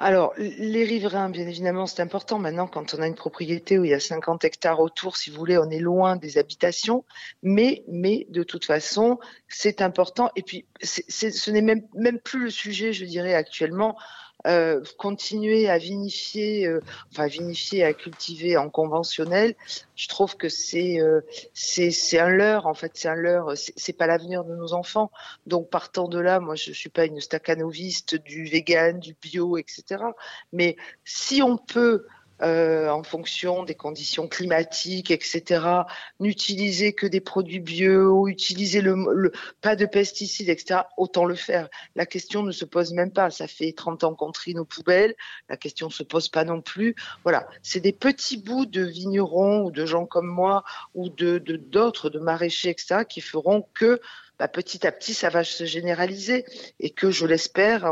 Alors, 0.00 0.33
les 0.37 0.85
riverains, 0.85 1.28
bien 1.28 1.49
évidemment, 1.49 1.87
c'est 1.87 2.00
important. 2.00 2.38
Maintenant, 2.38 2.69
quand 2.69 2.95
on 2.95 3.02
a 3.02 3.07
une 3.09 3.17
propriété 3.17 3.81
où 3.81 3.85
il 3.85 3.90
y 3.90 3.95
a 3.95 4.00
50 4.00 4.45
hectares 4.45 4.78
autour, 4.78 5.17
si 5.17 5.31
vous 5.31 5.37
voulez, 5.37 5.59
on 5.59 5.71
est 5.71 5.81
loin 5.81 6.14
des 6.14 6.38
habitations. 6.38 7.05
Mais, 7.43 7.83
mais 7.88 8.26
de 8.31 8.45
toute 8.45 8.64
façon, 8.64 9.19
c'est 9.49 9.83
important. 9.83 10.31
Et 10.37 10.43
puis, 10.43 10.67
ce 10.83 11.50
n'est 11.50 11.62
même, 11.62 11.83
même 11.95 12.21
plus 12.21 12.45
le 12.45 12.50
sujet, 12.50 12.93
je 12.93 13.05
dirais, 13.05 13.35
actuellement. 13.35 13.97
Euh, 14.47 14.85
continuer 14.99 15.68
à 15.68 15.78
vinifier, 15.78 16.64
euh, 16.64 16.80
enfin 17.11 17.26
vinifier, 17.26 17.83
à 17.83 17.92
cultiver 17.92 18.57
en 18.57 18.70
conventionnel, 18.70 19.57
je 19.96 20.07
trouve 20.07 20.37
que 20.37 20.48
c'est 20.48 21.01
euh, 21.01 21.22
c'est 21.55 22.20
un 22.20 22.29
leurre 22.29 22.68
en 22.68 22.74
fait, 22.74 22.92
c'est 22.94 23.09
un 23.09 23.16
leurre, 23.16 23.55
c'est 23.57 23.92
pas 23.92 24.07
l'avenir 24.07 24.44
de 24.44 24.55
nos 24.55 24.74
enfants. 24.74 25.11
Donc 25.46 25.70
partant 25.70 26.07
de 26.07 26.20
là, 26.20 26.38
moi 26.38 26.55
je 26.55 26.70
suis 26.70 26.88
pas 26.88 27.07
une 27.07 27.20
staccanoviste 27.20 28.14
du 28.14 28.44
vegan, 28.44 29.01
du 29.01 29.16
bio, 29.20 29.59
etc. 29.59 30.05
Mais 30.53 30.77
si 31.05 31.42
on 31.42 31.57
peut 31.57 32.07
euh, 32.42 32.88
en 32.88 33.03
fonction 33.03 33.64
des 33.64 33.74
conditions 33.74 34.29
climatiques, 34.29 35.11
etc., 35.11 35.61
n'utiliser 36.20 36.92
que 36.92 37.07
des 37.07 37.20
produits 37.20 37.61
bio, 37.61 38.29
utiliser 38.29 38.81
le, 38.81 38.94
le 39.14 39.33
pas 39.61 39.77
de 39.77 39.87
pesticides, 39.87 40.48
etc., 40.48 40.81
autant 40.96 41.24
le 41.24 41.35
faire. 41.35 41.68
La 41.96 42.07
question 42.07 42.42
ne 42.42 42.53
se 42.53 42.64
pose 42.64 42.92
même 42.92 43.12
pas. 43.12 43.31
Ça 43.31 43.48
fait 43.48 43.72
30 43.72 44.05
ans 44.05 44.14
qu'on 44.14 44.33
trie 44.33 44.55
nos 44.55 44.64
poubelles. 44.64 45.14
La 45.48 45.57
question 45.57 45.88
ne 45.88 45.92
se 45.92 46.03
pose 46.03 46.29
pas 46.29 46.44
non 46.44 46.61
plus. 46.61 46.94
Voilà. 47.24 47.48
C'est 47.62 47.81
des 47.81 47.92
petits 47.92 48.37
bouts 48.37 48.66
de 48.66 48.83
vignerons 48.83 49.64
ou 49.64 49.70
de 49.70 49.87
gens 49.87 50.07
comme 50.07 50.27
moi 50.29 50.64
ou 50.94 51.09
de 51.09 51.38
de- 51.38 51.57
d'autres, 51.57 52.11
de, 52.11 52.18
maraîchers, 52.18 52.70
etc., 52.70 53.05
qui 53.09 53.20
feront 53.20 53.66
que 53.74 54.01
bah, 54.38 54.48
petit 54.48 54.87
à 54.87 54.92
petit, 54.92 55.14
ça 55.14 55.31
va 55.31 55.42
se 55.44 55.64
généraliser 55.64 56.44
et 56.79 56.90
que 56.90 57.11
je 57.11 57.27
l'espère, 57.27 57.85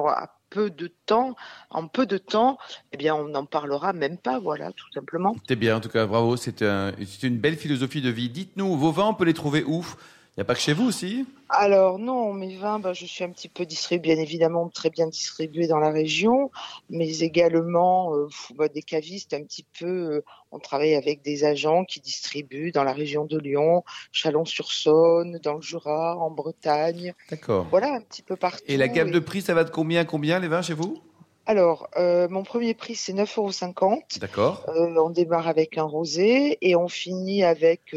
peu 0.56 0.70
de 0.70 0.90
temps, 1.04 1.36
en 1.68 1.86
peu 1.86 2.06
de 2.06 2.16
temps, 2.16 2.56
eh 2.92 2.96
bien, 2.96 3.14
on 3.14 3.28
n'en 3.28 3.44
parlera 3.44 3.92
même 3.92 4.16
pas, 4.16 4.38
voilà, 4.38 4.72
tout 4.72 4.90
simplement. 4.94 5.36
C'est 5.46 5.56
bien, 5.56 5.76
en 5.76 5.80
tout 5.80 5.90
cas, 5.90 6.06
bravo. 6.06 6.36
C'est 6.38 6.62
un- 6.62 6.92
c'est 7.06 7.26
une 7.26 7.36
belle 7.36 7.56
philosophie 7.56 8.00
de 8.00 8.08
vie. 8.08 8.30
Dites-nous, 8.30 8.74
vos 8.76 8.90
vins, 8.90 9.08
on 9.08 9.14
peut 9.14 9.26
les 9.26 9.34
trouver 9.34 9.64
où? 9.64 9.84
N'y 10.36 10.42
a 10.42 10.44
pas 10.44 10.54
que 10.54 10.60
chez 10.60 10.74
vous 10.74 10.86
aussi 10.86 11.24
Alors 11.48 11.98
non, 11.98 12.32
mes 12.34 12.56
vins, 12.56 12.78
bah, 12.78 12.92
je 12.92 13.06
suis 13.06 13.24
un 13.24 13.30
petit 13.30 13.48
peu 13.48 13.64
distribué, 13.64 14.14
bien 14.14 14.22
évidemment 14.22 14.68
très 14.68 14.90
bien 14.90 15.06
distribué 15.06 15.66
dans 15.66 15.78
la 15.78 15.90
région, 15.90 16.50
mais 16.90 17.20
également 17.20 18.14
euh, 18.14 18.28
bah, 18.54 18.68
des 18.68 18.82
cavistes 18.82 19.32
un 19.32 19.42
petit 19.42 19.64
peu. 19.78 19.86
euh, 19.86 20.24
on 20.52 20.58
travaille 20.58 20.94
avec 20.94 21.22
des 21.22 21.44
agents 21.44 21.84
qui 21.84 22.00
distribuent 22.00 22.70
dans 22.72 22.84
la 22.84 22.92
région 22.92 23.24
de 23.24 23.38
Lyon, 23.38 23.82
Chalon-sur-Saône, 24.12 25.38
dans 25.42 25.54
le 25.54 25.62
Jura, 25.62 26.16
en 26.16 26.30
Bretagne, 26.30 27.14
D'accord. 27.30 27.66
voilà 27.70 27.94
un 27.94 28.00
petit 28.00 28.22
peu 28.22 28.36
partout. 28.36 28.62
Et 28.66 28.76
la 28.76 28.88
gamme 28.88 29.08
Et- 29.08 29.12
de 29.12 29.18
prix, 29.18 29.42
ça 29.42 29.54
va 29.54 29.64
de 29.64 29.70
combien 29.70 30.00
à 30.02 30.04
combien 30.04 30.38
les 30.38 30.48
vins 30.48 30.62
chez 30.62 30.74
vous? 30.74 30.98
Alors, 31.48 31.88
euh, 31.96 32.28
mon 32.28 32.42
premier 32.42 32.74
prix 32.74 32.96
c'est 32.96 33.12
9,50 33.12 33.74
euros. 33.82 34.02
D'accord. 34.20 34.64
On 34.68 35.10
démarre 35.10 35.46
avec 35.46 35.78
un 35.78 35.84
rosé 35.84 36.58
et 36.60 36.74
on 36.74 36.88
finit 36.88 37.44
avec 37.44 37.94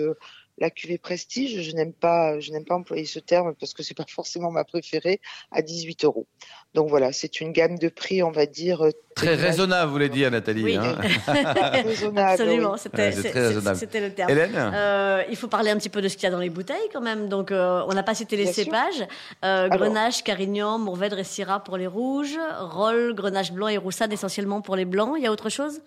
la 0.60 0.70
cuvée 0.70 0.98
prestige. 0.98 1.62
Je 1.62 1.72
n'aime 1.76 1.94
pas, 1.94 2.40
je 2.40 2.52
n'aime 2.52 2.66
pas 2.66 2.76
employer 2.76 3.06
ce 3.06 3.20
terme 3.20 3.56
parce 3.60 3.74
que 3.74 3.84
c'est 3.84 3.96
pas 3.96 4.06
forcément 4.10 4.52
ma 4.52 4.64
préférée 4.64 5.20
à 5.52 5.62
18 5.62 6.06
euros. 6.06 6.28
Donc 6.76 6.90
voilà, 6.90 7.12
c'est 7.12 7.42
une 7.42 7.52
gamme 7.52 7.80
de 7.80 7.90
prix, 7.90 8.22
on 8.22 8.32
va 8.32 8.46
dire 8.46 8.84
euh, 8.84 8.92
Très 9.16 9.36
raisonnable, 9.36 9.88
vous 9.88 9.94
voulez 9.94 10.10
dire, 10.10 10.32
Nathalie. 10.32 10.64
Oui. 10.64 10.78
hein 10.78 10.96
raisonnable. 11.84 12.32
Absolument, 12.32 12.74
oui. 12.74 12.80
c'était 12.80 14.00
Ouais, 14.00 14.08
le 14.08 14.14
terme. 14.14 14.30
Hélène 14.30 14.52
Euh, 14.56 15.24
il 15.30 15.36
faut 15.36 15.48
parler 15.48 15.72
un 15.72 15.78
petit 15.78 15.90
peu 15.90 16.02
de 16.02 16.08
ce 16.08 16.16
qu'il 16.16 16.24
y 16.24 16.28
a 16.28 16.32
dans 16.32 16.40
les 16.40 16.50
bouteilles 16.50 16.90
quand 16.94 17.02
même. 17.02 17.28
Donc, 17.28 17.52
euh, 17.52 17.84
on 17.88 17.94
n'a 17.94 18.04
pas 18.04 18.16
cité 18.16 18.38
les 18.38 18.44
Bien 18.44 18.54
cépages. 18.54 19.02
Euh, 19.44 19.66
Alors. 19.66 19.78
Grenache, 19.78 20.24
Carignan, 20.24 20.78
Mourvèdre 20.78 21.20
et 21.20 21.24
Syrah 21.24 21.64
pour 21.64 21.78
les 21.78 21.88
rouges. 21.88 22.38
Roll, 22.60 23.14
Grenache 23.14 23.52
blanc 23.52 23.68
et 23.68 23.78
Roussade 23.78 24.14
essentiellement 24.14 24.62
pour 24.62 24.76
les 24.76 24.86
blancs. 24.86 25.16
Il 25.18 25.24
y 25.24 25.28
a 25.28 25.32
autre 25.32 25.50
chose? 25.50 25.82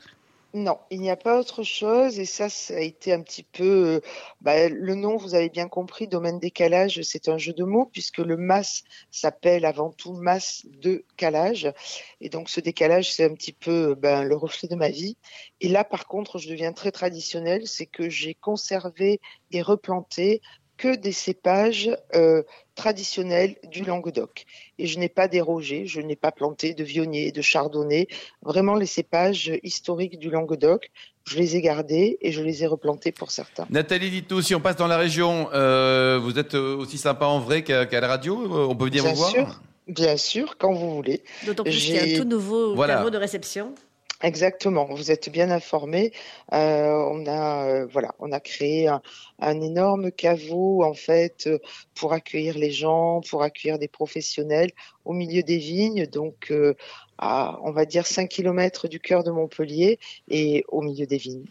Non, 0.55 0.79
il 0.91 1.01
n'y 1.01 1.11
a 1.11 1.17
pas 1.17 1.39
autre 1.41 1.63
chose 1.63 2.19
et 2.19 2.27
ça, 2.27 2.51
ça 2.51 2.75
a 2.75 2.81
été 2.81 3.11
un 3.15 3.23
petit 3.23 3.43
peu. 3.43 3.97
euh, 3.97 4.01
bah, 4.43 4.69
le 4.69 4.95
nom, 4.95 5.17
vous 5.17 5.35
avez 5.35 5.49
bien 5.49 5.67
compris, 5.67 6.09
domaine 6.09 6.39
des 6.39 6.51
calages, 6.51 7.01
c'est 7.03 7.29
un 7.31 7.39
jeu 7.39 7.55
de 7.55 7.65
mots 7.65 7.87
puisque 7.91 8.19
le 8.19 8.37
mas 8.37 8.83
s'appelle 9.11 9.65
avant 9.65 9.91
tout 9.93 10.13
mas 10.13 10.67
de 10.67 11.07
calage 11.17 11.73
et 12.21 12.29
donc 12.29 12.51
ce 12.51 12.61
décalage, 12.61 13.15
c'est 13.15 13.25
un 13.25 13.33
petit 13.35 13.55
peu 13.55 13.95
ben, 13.95 14.25
le 14.25 14.37
reflet 14.37 14.69
de 14.69 14.75
ma 14.75 14.91
vie. 14.91 15.17
Et 15.63 15.69
là, 15.69 15.85
par 15.85 16.07
contre, 16.07 16.37
je 16.39 16.51
deviens 16.51 16.75
très 16.75 16.93
traditionnel, 16.93 17.67
c'est 17.67 17.87
que 17.87 18.11
j'ai 18.11 18.35
conservé 18.35 19.21
et 19.53 19.63
replanté 19.63 20.43
que 20.83 20.97
des 20.97 21.13
cépages 21.13 21.91
euh, 22.17 22.43
traditionnels 22.75 23.55
du 23.71 23.85
Languedoc. 23.85 24.45
Et 24.81 24.89
je 24.89 24.99
n'ai 24.99 25.09
pas 25.09 25.29
dérogé, 25.29 25.87
je 25.87 26.01
n'ai 26.01 26.17
pas 26.17 26.33
planté 26.33 26.75
de 26.75 26.83
vionnier, 26.83 27.31
de 27.31 27.41
chardonnay, 27.41 28.09
vraiment 28.43 28.75
les 28.75 28.87
cépages 28.87 29.53
historiques 29.63 30.19
du 30.19 30.29
Languedoc. 30.29 30.91
Je 31.25 31.39
les 31.39 31.55
ai 31.55 31.61
gardés 31.63 32.19
et 32.21 32.33
je 32.33 32.43
les 32.43 32.65
ai 32.65 32.67
replantés 32.67 33.13
pour 33.13 33.31
certains. 33.31 33.65
Nathalie, 33.71 34.11
dites-nous, 34.11 34.43
si 34.43 34.57
on 34.57 34.61
passe 34.61 34.75
dans 34.75 34.89
la 34.89 34.97
région, 34.99 35.49
euh, 35.55 36.19
vous 36.21 36.37
êtes 36.41 36.57
euh, 36.57 36.75
aussi 36.77 36.99
sympa 36.99 37.27
en 37.27 37.39
vrai 37.39 37.63
qu'à 37.63 38.01
la 38.01 38.09
radio 38.09 38.35
On 38.69 38.75
peut 38.75 38.87
venir 38.87 39.05
Bien 39.05 39.13
vous 39.13 39.19
voir 39.19 39.31
sûr. 39.31 39.61
Bien 39.87 40.17
sûr, 40.17 40.57
quand 40.59 40.73
vous 40.73 40.97
voulez. 40.97 41.23
D'autant 41.47 41.63
plus 41.63 41.77
qu'il 41.79 41.95
y 41.95 41.99
a 41.99 42.17
un 42.17 42.21
tout 42.23 42.29
nouveau 42.29 42.75
Voilà. 42.75 43.09
de 43.09 43.19
réception. 43.19 43.73
Exactement, 44.23 44.85
vous 44.85 45.11
êtes 45.11 45.31
bien 45.31 45.51
informés. 45.51 46.13
Euh, 46.53 46.93
on 47.11 47.27
a 47.27 47.67
euh, 47.67 47.87
voilà, 47.87 48.15
on 48.21 48.31
a 48.31 48.39
créé 48.39 48.87
un, 48.87 49.03
un 49.41 49.61
énorme 49.61 50.13
caveau 50.13 50.85
en 50.85 50.95
fait 50.95 51.49
euh, 51.49 51.59
pour 51.97 52.13
accueillir 52.13 52.57
les 52.57 52.71
gens, 52.71 53.21
pour 53.29 53.43
accueillir 53.43 53.81
des 53.81 53.89
professionnels 53.89 54.71
au 55.05 55.13
milieu 55.13 55.43
des 55.43 55.59
vignes, 55.59 56.07
donc 56.07 56.51
euh, 56.51 56.75
à 57.19 57.59
on 57.63 57.73
va 57.73 57.85
dire 57.85 58.07
5 58.07 58.29
kilomètres 58.29 58.89
du 58.89 59.01
cœur 59.01 59.25
de 59.25 59.31
Montpellier 59.31 59.99
et 60.29 60.65
au 60.69 60.83
milieu 60.83 61.07
des 61.07 61.19
vignes. 61.19 61.47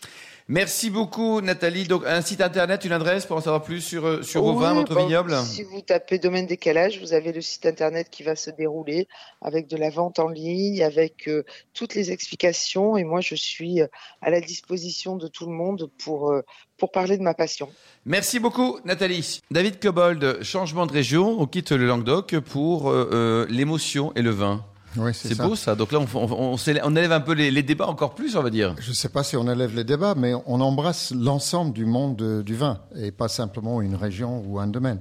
Merci 0.52 0.90
beaucoup, 0.90 1.40
Nathalie. 1.40 1.86
Donc, 1.86 2.04
un 2.06 2.22
site 2.22 2.42
internet, 2.42 2.84
une 2.84 2.92
adresse 2.92 3.26
pour 3.26 3.38
en 3.38 3.42
savoir 3.42 3.62
plus 3.62 3.80
sur, 3.80 4.06
euh, 4.06 4.22
sur 4.22 4.44
vos 4.44 4.54
vins, 4.54 4.74
votre 4.74 4.94
bah, 4.94 5.02
vignoble 5.02 5.34
Si 5.46 5.64
vous 5.64 5.80
tapez 5.80 6.20
domaine 6.20 6.46
décalage, 6.46 7.00
vous 7.00 7.14
avez 7.14 7.32
le 7.32 7.40
site 7.40 7.66
internet 7.66 8.10
qui 8.10 8.24
va 8.24 8.36
se 8.36 8.50
dérouler 8.50 9.08
avec 9.42 9.68
de 9.68 9.78
la 9.78 9.90
vente 9.90 10.20
en 10.20 10.28
ligne, 10.28 10.84
avec 10.84 11.30
euh, 11.30 11.46
toutes 11.74 11.96
les 11.96 12.12
explications. 12.12 12.98
Et 12.98 13.06
moi, 13.06 13.22
je 13.22 13.34
suis 13.34 13.80
à 13.80 14.30
la 14.30 14.42
disposition 14.42 15.16
de 15.16 15.30
tout 15.30 15.46
le 15.46 15.54
monde 15.54 15.90
pour, 16.04 16.32
euh, 16.32 16.42
pour 16.82 16.92
parler 16.92 17.16
de 17.18 17.22
ma 17.22 17.36
passion. 17.36 17.70
Merci 18.08 18.40
beaucoup, 18.40 18.80
Nathalie. 18.86 19.40
David 19.52 19.80
Cobold, 19.80 20.40
changement 20.42 20.88
de 20.88 20.92
région. 20.92 21.40
On 21.40 21.46
quitte 21.46 21.72
le 21.72 21.86
Languedoc 21.86 22.40
pour 22.40 22.90
euh, 22.90 23.08
euh, 23.14 23.46
l'émotion 23.50 24.12
et 24.16 24.24
le 24.24 24.32
vin. 24.32 24.66
Oui, 24.98 25.12
C'est 25.14 25.38
beau 25.38 25.56
ça. 25.56 25.76
Donc 25.76 25.92
là, 25.92 26.00
on, 26.00 26.08
on, 26.18 26.32
on 26.54 26.58
s'élève- 26.58 26.82
on 26.84 26.96
élève 26.96 27.12
un 27.12 27.22
peu 27.22 27.34
les, 27.34 27.52
les 27.52 27.62
débats 27.62 27.88
encore 27.88 28.16
plus, 28.16 28.36
on 28.36 28.42
va 28.42 28.50
dire. 28.50 28.76
Je 28.80 28.90
ne 28.90 28.96
sais 28.96 29.10
pas 29.10 29.24
si 29.24 29.38
on 29.38 29.48
élève 29.50 29.76
les 29.76 29.84
débats, 29.84 30.16
mais 30.18 30.34
on 30.48 30.60
embrasse 30.60 31.14
l'ensemble 31.16 31.72
du 31.74 31.86
monde 31.86 32.20
euh, 32.24 32.42
du 32.44 32.56
vin 32.56 32.80
et 33.00 33.12
pas 33.12 33.28
simplement 33.30 33.80
une 33.84 33.96
région 33.96 34.44
ou 34.48 34.60
un 34.60 34.68
domaine. 34.68 35.00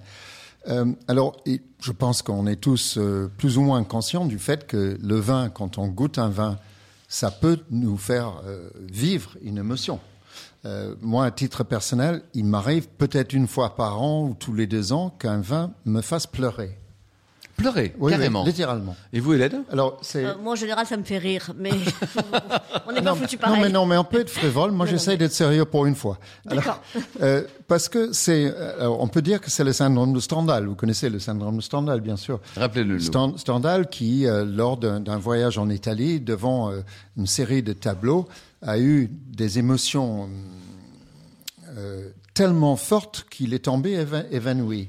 Euh, 0.68 0.84
alors, 1.08 1.38
et 1.46 1.62
je 1.82 1.92
pense 1.92 2.20
qu'on 2.20 2.46
est 2.46 2.56
tous 2.60 2.98
euh, 2.98 3.30
plus 3.38 3.56
ou 3.56 3.62
moins 3.62 3.82
conscients 3.84 4.26
du 4.26 4.38
fait 4.38 4.66
que 4.66 4.98
le 5.02 5.16
vin, 5.18 5.48
quand 5.48 5.78
on 5.78 5.88
goûte 5.88 6.18
un 6.18 6.28
vin, 6.28 6.58
ça 7.08 7.30
peut 7.30 7.58
nous 7.70 7.96
faire 7.96 8.42
euh, 8.46 8.68
vivre 8.80 9.30
une 9.42 9.56
émotion. 9.56 9.98
Euh, 10.66 10.94
moi, 11.00 11.24
à 11.24 11.30
titre 11.30 11.64
personnel, 11.64 12.22
il 12.34 12.44
m'arrive 12.44 12.86
peut-être 12.98 13.32
une 13.32 13.46
fois 13.48 13.76
par 13.76 14.02
an 14.02 14.24
ou 14.28 14.34
tous 14.38 14.52
les 14.52 14.66
deux 14.66 14.92
ans 14.92 15.08
qu'un 15.18 15.40
vin 15.40 15.72
me 15.86 16.02
fasse 16.02 16.26
pleurer. 16.26 16.76
Pleurer, 17.56 17.94
Oui, 17.98 18.10
carrément. 18.10 18.40
oui, 18.42 18.48
littéralement. 18.48 18.96
Et 19.12 19.20
vous, 19.20 19.34
Hélène? 19.34 19.64
Alors, 19.70 19.98
c'est 20.00 20.24
Euh, 20.24 20.32
moi, 20.42 20.54
en 20.54 20.56
général, 20.56 20.86
ça 20.86 20.96
me 20.96 21.02
fait 21.02 21.18
rire, 21.18 21.52
mais 21.58 21.70
on 22.86 22.92
n'est 22.92 23.02
pas 23.02 23.10
non, 23.10 23.16
foutu 23.16 23.36
non, 23.36 23.40
pareil. 23.42 23.60
mais 23.62 23.68
non, 23.68 23.84
mais 23.86 23.96
on 23.98 24.04
peut 24.04 24.20
être 24.20 24.30
frivole. 24.30 24.70
Moi, 24.72 24.86
Non, 24.86 24.90
j'essaie 24.90 25.10
mais- 25.12 25.16
d'être 25.18 25.32
sérieux 25.32 25.66
pour 25.66 25.84
une 25.86 25.94
fois. 25.94 26.18
D'accord. 26.46 26.80
euh, 27.20 27.42
parce 27.68 27.88
que 27.90 28.12
c'est, 28.12 28.54
on 28.80 29.08
peut 29.08 29.20
dire 29.22 29.40
que 29.42 29.50
c'est 29.50 29.64
le 29.64 29.72
syndrome 29.74 30.12
de 30.14 30.20
Stendhal. 30.20 30.66
Vous 30.66 30.74
connaissez 30.74 31.10
le 31.10 31.18
syndrome 31.18 31.56
de 31.58 31.62
Stendhal, 31.62 32.00
bien 32.00 32.16
sûr. 32.16 32.40
Rappelez-le. 32.56 32.98
Stendhal, 32.98 33.88
qui, 33.90 34.26
euh, 34.26 34.44
lors 34.46 34.78
d'un 34.78 35.18
voyage 35.18 35.58
en 35.58 35.68
Italie, 35.68 36.18
devant 36.20 36.70
euh, 36.70 36.80
une 37.18 37.26
série 37.26 37.62
de 37.62 37.74
tableaux, 37.74 38.26
a 38.62 38.78
eu 38.78 39.08
des 39.10 39.58
émotions 39.58 40.28
euh, 41.76 42.10
tellement 42.34 42.76
fortes 42.76 43.26
qu'il 43.30 43.54
est 43.54 43.64
tombé 43.64 43.96
éva- 44.02 44.26
évanoui. 44.30 44.88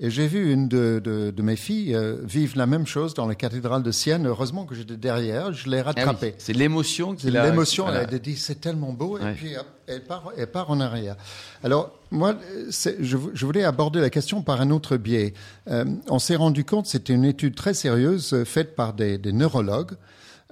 Et 0.00 0.10
j'ai 0.10 0.26
vu 0.26 0.52
une 0.52 0.66
de, 0.66 1.00
de, 1.04 1.30
de 1.30 1.42
mes 1.42 1.54
filles 1.54 1.94
euh, 1.94 2.16
vivre 2.24 2.58
la 2.58 2.66
même 2.66 2.86
chose 2.88 3.14
dans 3.14 3.28
la 3.28 3.36
cathédrale 3.36 3.84
de 3.84 3.92
Sienne. 3.92 4.26
Heureusement 4.26 4.64
que 4.66 4.74
j'étais 4.74 4.96
derrière, 4.96 5.52
je 5.52 5.70
l'ai 5.70 5.78
Ah 5.78 5.92
oui, 5.94 6.02
rattrapé. 6.02 6.34
C'est 6.38 6.52
l'émotion 6.54 7.14
qui 7.14 7.30
l'a- 7.30 7.46
l'émotion, 7.48 7.86
elle 7.88 8.12
a 8.12 8.18
dit 8.18 8.36
c'est 8.36 8.60
tellement 8.60 8.92
beau, 8.92 9.16
et 9.18 9.32
puis 9.34 9.52
elle 9.86 10.02
part, 10.02 10.32
elle 10.36 10.50
part 10.50 10.70
en 10.72 10.80
arrière. 10.80 11.14
Alors, 11.62 11.96
moi, 12.10 12.34
je, 12.68 13.16
vou- 13.16 13.30
je 13.32 13.46
voulais 13.46 13.62
aborder 13.62 14.00
la 14.00 14.10
question 14.10 14.42
par 14.42 14.60
un 14.60 14.70
autre 14.72 14.96
biais. 14.96 15.34
Euh, 15.68 15.84
on 16.08 16.18
s'est 16.18 16.34
rendu 16.36 16.64
compte, 16.64 16.86
c'était 16.86 17.12
une 17.12 17.24
étude 17.24 17.54
très 17.54 17.74
sérieuse 17.74 18.32
euh, 18.34 18.44
faite 18.44 18.74
par 18.74 18.94
des, 18.94 19.18
des 19.18 19.32
neurologues 19.32 19.92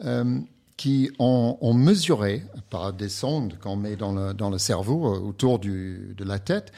euh, 0.04 0.38
qui 0.80 1.10
ont, 1.18 1.74
mesuré, 1.74 2.42
par 2.70 2.94
des 2.94 3.10
sondes 3.10 3.58
qu'on 3.62 3.76
met 3.76 3.96
dans 3.96 4.14
le, 4.14 4.56
cerveau, 4.56 5.14
euh, 5.14 5.18
autour 5.18 5.58
de 5.58 6.24
la 6.24 6.38
tête, 6.38 6.72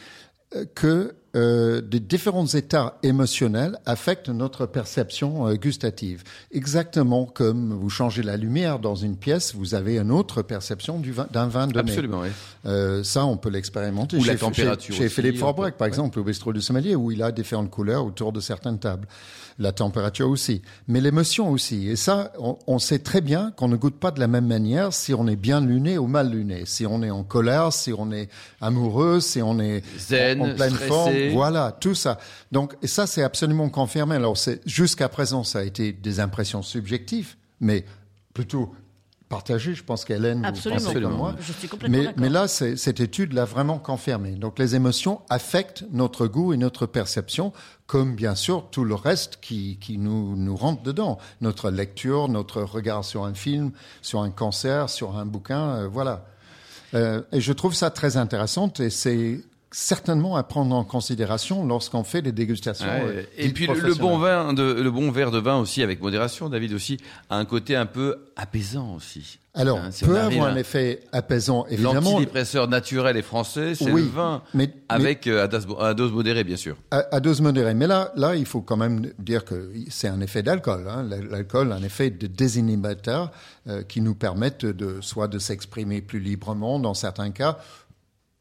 euh, 0.57 0.65
que 0.75 1.15
euh, 1.35 1.81
des 1.81 2.01
différents 2.01 2.47
états 2.47 2.99
émotionnels 3.03 3.79
affectent 3.87 4.29
notre 4.29 4.67
perception 4.67 5.47
euh, 5.49 5.55
gustative. 5.55 6.23
Exactement 6.51 7.25
comme 7.27 7.73
vous 7.73 7.89
changez 7.91 8.23
la 8.23 8.37
lumière 8.37 8.79
dans 8.79 8.95
une 8.95 9.17
pièce, 9.17 9.55
vous 9.55 9.75
avez 9.75 9.99
une 9.99 10.11
autre 10.11 10.43
perception 10.43 10.99
du 10.99 11.13
vin- 11.13 11.27
d'un 11.33 11.47
vin 11.49 11.67
donné. 11.67 11.91
Absolument, 11.91 12.21
oui. 12.21 12.29
Euh, 12.67 13.03
ça, 13.03 13.25
on 13.25 13.37
peut 13.37 13.51
l'expérimenter. 13.51 14.17
Ou 14.19 14.25
la 14.25 14.33
chez, 14.35 14.39
température 14.39 14.95
Chez, 14.95 15.01
chez 15.01 15.07
aussi, 15.07 15.15
Philippe 15.15 15.39
Forbrec, 15.39 15.77
par 15.77 15.87
ouais. 15.87 15.89
exemple, 15.89 16.19
au 16.19 16.25
bistrot 16.25 16.53
du 16.53 16.61
sommelier, 16.61 16.95
où 16.95 17.11
il 17.11 17.23
a 17.23 17.33
différentes 17.33 17.71
couleurs 17.71 18.05
autour 18.05 18.33
de 18.33 18.41
certaines 18.41 18.79
tables. 18.79 19.09
La 19.59 19.73
température 19.73 20.29
aussi. 20.31 20.63
Mais 20.89 21.01
l'émotion 21.01 21.51
aussi. 21.51 21.89
Et 21.89 21.97
ça, 21.97 22.33
on, 22.39 22.57
on 22.67 22.79
sait 22.79 23.01
très 23.01 23.21
bien 23.21 23.53
qu'on 23.55 23.69
ne 23.69 23.77
goûte 23.77 23.97
pas 23.97 24.11
de 24.11 24.19
la 24.19 24.27
même 24.27 24.47
manière 24.47 24.95
si 24.95 25.13
on 25.13 25.27
est 25.29 25.37
bien 25.37 25.61
luné 25.61 25.99
ou 25.99 26.07
mal 26.07 26.31
luné. 26.31 26.63
Si 26.65 26.87
on 26.87 27.03
est 27.03 27.11
en 27.11 27.23
colère, 27.23 27.71
si 27.73 27.93
on 27.93 28.11
est 28.13 28.29
amoureux, 28.63 29.21
si 29.21 29.43
on 29.43 29.61
est 29.61 29.83
Zen, 29.99 30.41
en, 30.41 30.51
en 30.51 30.55
pleine 30.55 30.71
stressé. 30.71 30.89
forme. 30.89 31.13
Voilà, 31.31 31.73
tout 31.73 31.95
ça. 31.95 32.19
Donc, 32.51 32.77
et 32.83 32.87
ça, 32.87 33.07
c'est 33.07 33.23
absolument 33.23 33.69
confirmé. 33.69 34.17
Alors, 34.17 34.37
c'est, 34.37 34.61
jusqu'à 34.67 35.09
présent, 35.09 35.45
ça 35.45 35.61
a 35.61 35.63
été 35.63 35.93
des 35.93 36.21
impressions 36.21 36.63
subjectives, 36.63 37.37
mais 37.61 37.85
plutôt 38.35 38.75
partagées. 39.29 39.75
Je 39.75 39.83
pense 39.83 40.05
qu'Hélène, 40.05 40.43
vous 40.43 40.71
pensez 40.71 41.01
comme 41.01 41.17
moi. 41.17 41.35
Je 41.41 41.53
suis 41.53 41.69
complètement 41.69 42.13
Mais, 42.17 42.29
là, 42.29 42.47
cette 42.49 43.01
étude 43.01 43.33
l'a 43.33 43.47
vraiment 43.47 43.79
confirmé. 43.79 44.33
Donc, 44.33 44.59
les 44.59 44.75
émotions 44.75 45.23
affectent 45.31 45.85
notre 45.91 46.27
goût 46.27 46.53
et 46.53 46.57
notre 46.57 46.87
perception, 46.87 47.53
comme 47.87 48.15
bien 48.15 48.35
sûr 48.35 48.69
tout 48.71 48.85
le 48.85 48.95
reste 48.95 49.39
qui, 49.41 49.79
qui 49.81 49.99
nous, 49.99 50.37
nous 50.37 50.57
rentre 50.57 50.83
dedans. 50.83 51.19
Notre 51.41 51.71
lecture, 51.71 52.29
notre 52.29 52.63
regard 52.63 53.05
sur 53.05 53.25
un 53.25 53.35
film, 53.35 53.73
sur 54.03 54.21
un 54.21 54.31
concert, 54.31 54.91
sur 54.91 55.17
un 55.17 55.25
bouquin, 55.25 55.77
euh, 55.77 55.89
voilà. 55.89 56.27
Euh, 56.95 57.23
et 57.33 57.41
je 57.41 57.53
trouve 57.53 57.75
ça 57.75 57.91
très 57.91 58.19
intéressant 58.19 58.71
et 58.79 58.91
c'est 58.91 59.41
certainement 59.73 60.37
à 60.37 60.43
prendre 60.43 60.75
en 60.75 60.85
considération 60.85 61.67
lorsqu'on 61.67 62.05
fait 62.05 62.23
des 62.23 62.33
dégustations. 62.33 62.87
Ouais. 62.87 63.03
euh, 63.05 63.23
et 63.39 63.49
puis 63.49 63.67
le, 63.67 63.95
bon 63.95 64.19
vin, 64.19 64.53
de, 64.53 64.63
le 64.63 64.91
bon 64.91 65.11
verre 65.11 65.31
de 65.31 65.39
vin 65.39 65.57
aussi, 65.59 65.83
avec 65.83 66.01
modération, 66.01 66.49
David 66.49 66.73
aussi, 66.75 66.99
a 67.31 67.37
un 67.37 67.45
côté 67.45 67.75
un 67.75 67.87
peu 67.87 68.17
apaisant 68.37 68.95
aussi. 68.95 69.39
Alors, 69.55 69.79
Hein, 69.81 69.91
si 69.91 70.07
peut 70.07 70.19
avoir 70.19 70.47
un 70.49 70.57
effet 70.57 71.01
apaisant, 71.13 71.67
évidemment. 71.69 72.13
L'antidépresseur 72.13 72.69
naturel 72.69 73.19
et 73.19 73.23
français, 73.23 73.75
c'est 73.75 73.91
Oui, 73.91 74.01
le 74.01 74.09
vin, 74.09 74.43
mais- 74.55 74.69
mais- 74.69 74.75
avec 74.89 75.27
euh, 75.27 75.45
à, 75.45 75.47
dose, 75.49 75.67
à 75.79 75.93
dose 75.93 76.11
modérée, 76.11 76.43
bien 76.43 76.57
sûr. 76.57 76.75
À, 76.91 77.05
à 77.17 77.21
dose 77.21 77.43
modérée. 77.43 77.75
Mais 77.75 77.87
là, 77.87 78.13
là, 78.17 78.35
il 78.35 78.47
faut 78.47 78.63
quand 78.63 78.79
même 78.79 79.13
dire 79.19 79.45
que 79.45 79.71
c'est 79.91 80.09
un 80.09 80.23
effet 80.23 80.43
d'alcool. 80.43 80.87
Hein. 80.89 81.07
L'alcool, 81.31 81.71
un 81.73 81.83
effet 81.83 82.09
de 82.09 82.27
désinhibiteur 82.29 83.31
euh, 83.69 83.83
qui 83.83 84.01
nous 84.01 84.15
permettent 84.15 84.65
de 84.65 85.03
soit 85.03 85.29
de 85.29 85.39
s'exprimer 85.39 86.01
plus 86.01 86.21
librement 86.21 86.79
dans 86.79 86.95
certains 86.95 87.31
cas, 87.31 87.59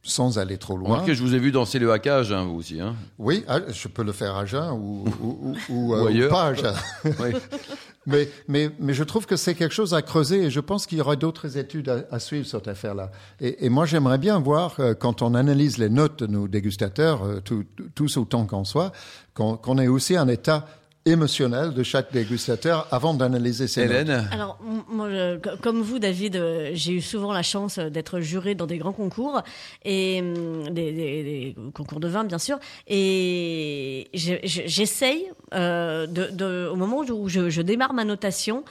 sans 0.04 0.40
aller 0.40 0.58
trop 0.58 0.78
loin. 0.78 0.90
Remarquez, 0.90 1.14
je 1.14 1.22
vous 1.22 1.36
ai 1.36 1.40
vu 1.40 1.52
danser 1.52 1.78
le 1.78 1.92
hackage, 1.92 2.32
hein, 2.32 2.44
vous 2.46 2.56
aussi. 2.58 2.82
Hein. 2.82 2.96
Oui, 3.20 3.44
ah, 3.48 3.60
je 3.70 3.88
peux 3.88 4.04
le 4.04 4.12
faire 4.12 4.36
à 4.36 4.46
jeun 4.46 4.72
ou, 4.72 5.06
ou, 5.22 5.28
ou, 5.28 5.56
ou, 5.70 5.76
Ou 5.90 5.94
euh, 5.96 6.04
ou 6.04 6.08
ailleurs. 6.08 6.30
pas 6.30 6.46
à 6.48 6.54
jeun. 6.54 6.74
Oui. 7.20 7.30
mais, 8.08 8.28
mais, 8.48 8.72
mais 8.80 8.94
je 8.96 9.04
trouve 9.04 9.28
que 9.28 9.36
c'est 9.36 9.54
quelque 9.54 9.76
chose 9.76 9.94
à 9.94 10.02
creuser 10.02 10.46
et 10.46 10.50
je 10.50 10.60
pense 10.60 10.88
qu'il 10.88 10.98
y 10.98 11.02
aura 11.02 11.16
d'autres 11.16 11.56
études 11.58 11.88
à, 11.90 12.04
à 12.10 12.20
suivre 12.20 12.48
sur 12.48 12.58
cette 12.58 12.68
affaire-là. 12.68 13.12
Et, 13.40 13.66
et 13.66 13.70
moi, 13.70 13.86
j'aimerais 13.86 14.18
bien 14.18 14.40
voir, 14.40 14.76
euh, 14.80 14.96
quand 14.96 15.22
on 15.22 15.36
analyse 15.36 15.78
les 15.78 15.90
notes 15.90 16.24
de 16.24 16.28
nos 16.28 16.48
dégustateurs, 16.48 17.24
euh, 17.24 17.40
tout- 17.40 17.66
tous 17.94 18.18
autant 18.18 18.46
qu'on 18.48 18.64
soit, 18.66 18.92
qu'on 19.36 19.56
qu'on 19.56 19.78
ait 19.78 19.88
aussi 19.88 20.16
un 20.18 20.28
état 20.28 20.66
émotionnel 21.06 21.74
de 21.74 21.82
chaque 21.84 22.12
dégustateur 22.14 22.88
avant 22.92 23.14
d'analyser 23.14 23.68
ces 23.68 23.82
notes. 23.86 23.92
Hélène 23.92 24.28
Alors, 24.32 24.58
m- 24.66 24.84
moi, 24.88 25.10
je- 25.10 25.56
comme 25.58 25.82
vous, 25.82 25.98
David, 26.00 26.36
euh, 26.36 26.72
j'ai 26.74 26.94
eu 26.94 27.02
souvent 27.02 27.34
la 27.34 27.42
chance 27.44 27.78
euh, 27.80 27.90
d'être 27.90 28.20
juré 28.20 28.54
dans 28.56 28.68
des 28.68 28.78
grands 28.78 28.92
concours 28.94 29.42
et 29.84 30.20
hum, 30.22 30.66
des, 30.70 30.92
des- 30.92 31.24
des 31.24 31.56
concours 31.74 32.00
de 32.00 32.08
vin, 32.08 32.24
bien 32.24 32.38
sûr. 32.38 32.60
Et 32.88 34.10
j'essaye, 34.14 35.26
euh, 35.54 36.06
de, 36.08 36.28
de- 36.28 36.70
au 36.72 36.76
moment 36.76 37.00
où 37.00 37.28
je, 37.30 37.50
je 37.50 37.62
démarre 37.62 37.94
ma 37.94 38.06
notation, 38.06 38.64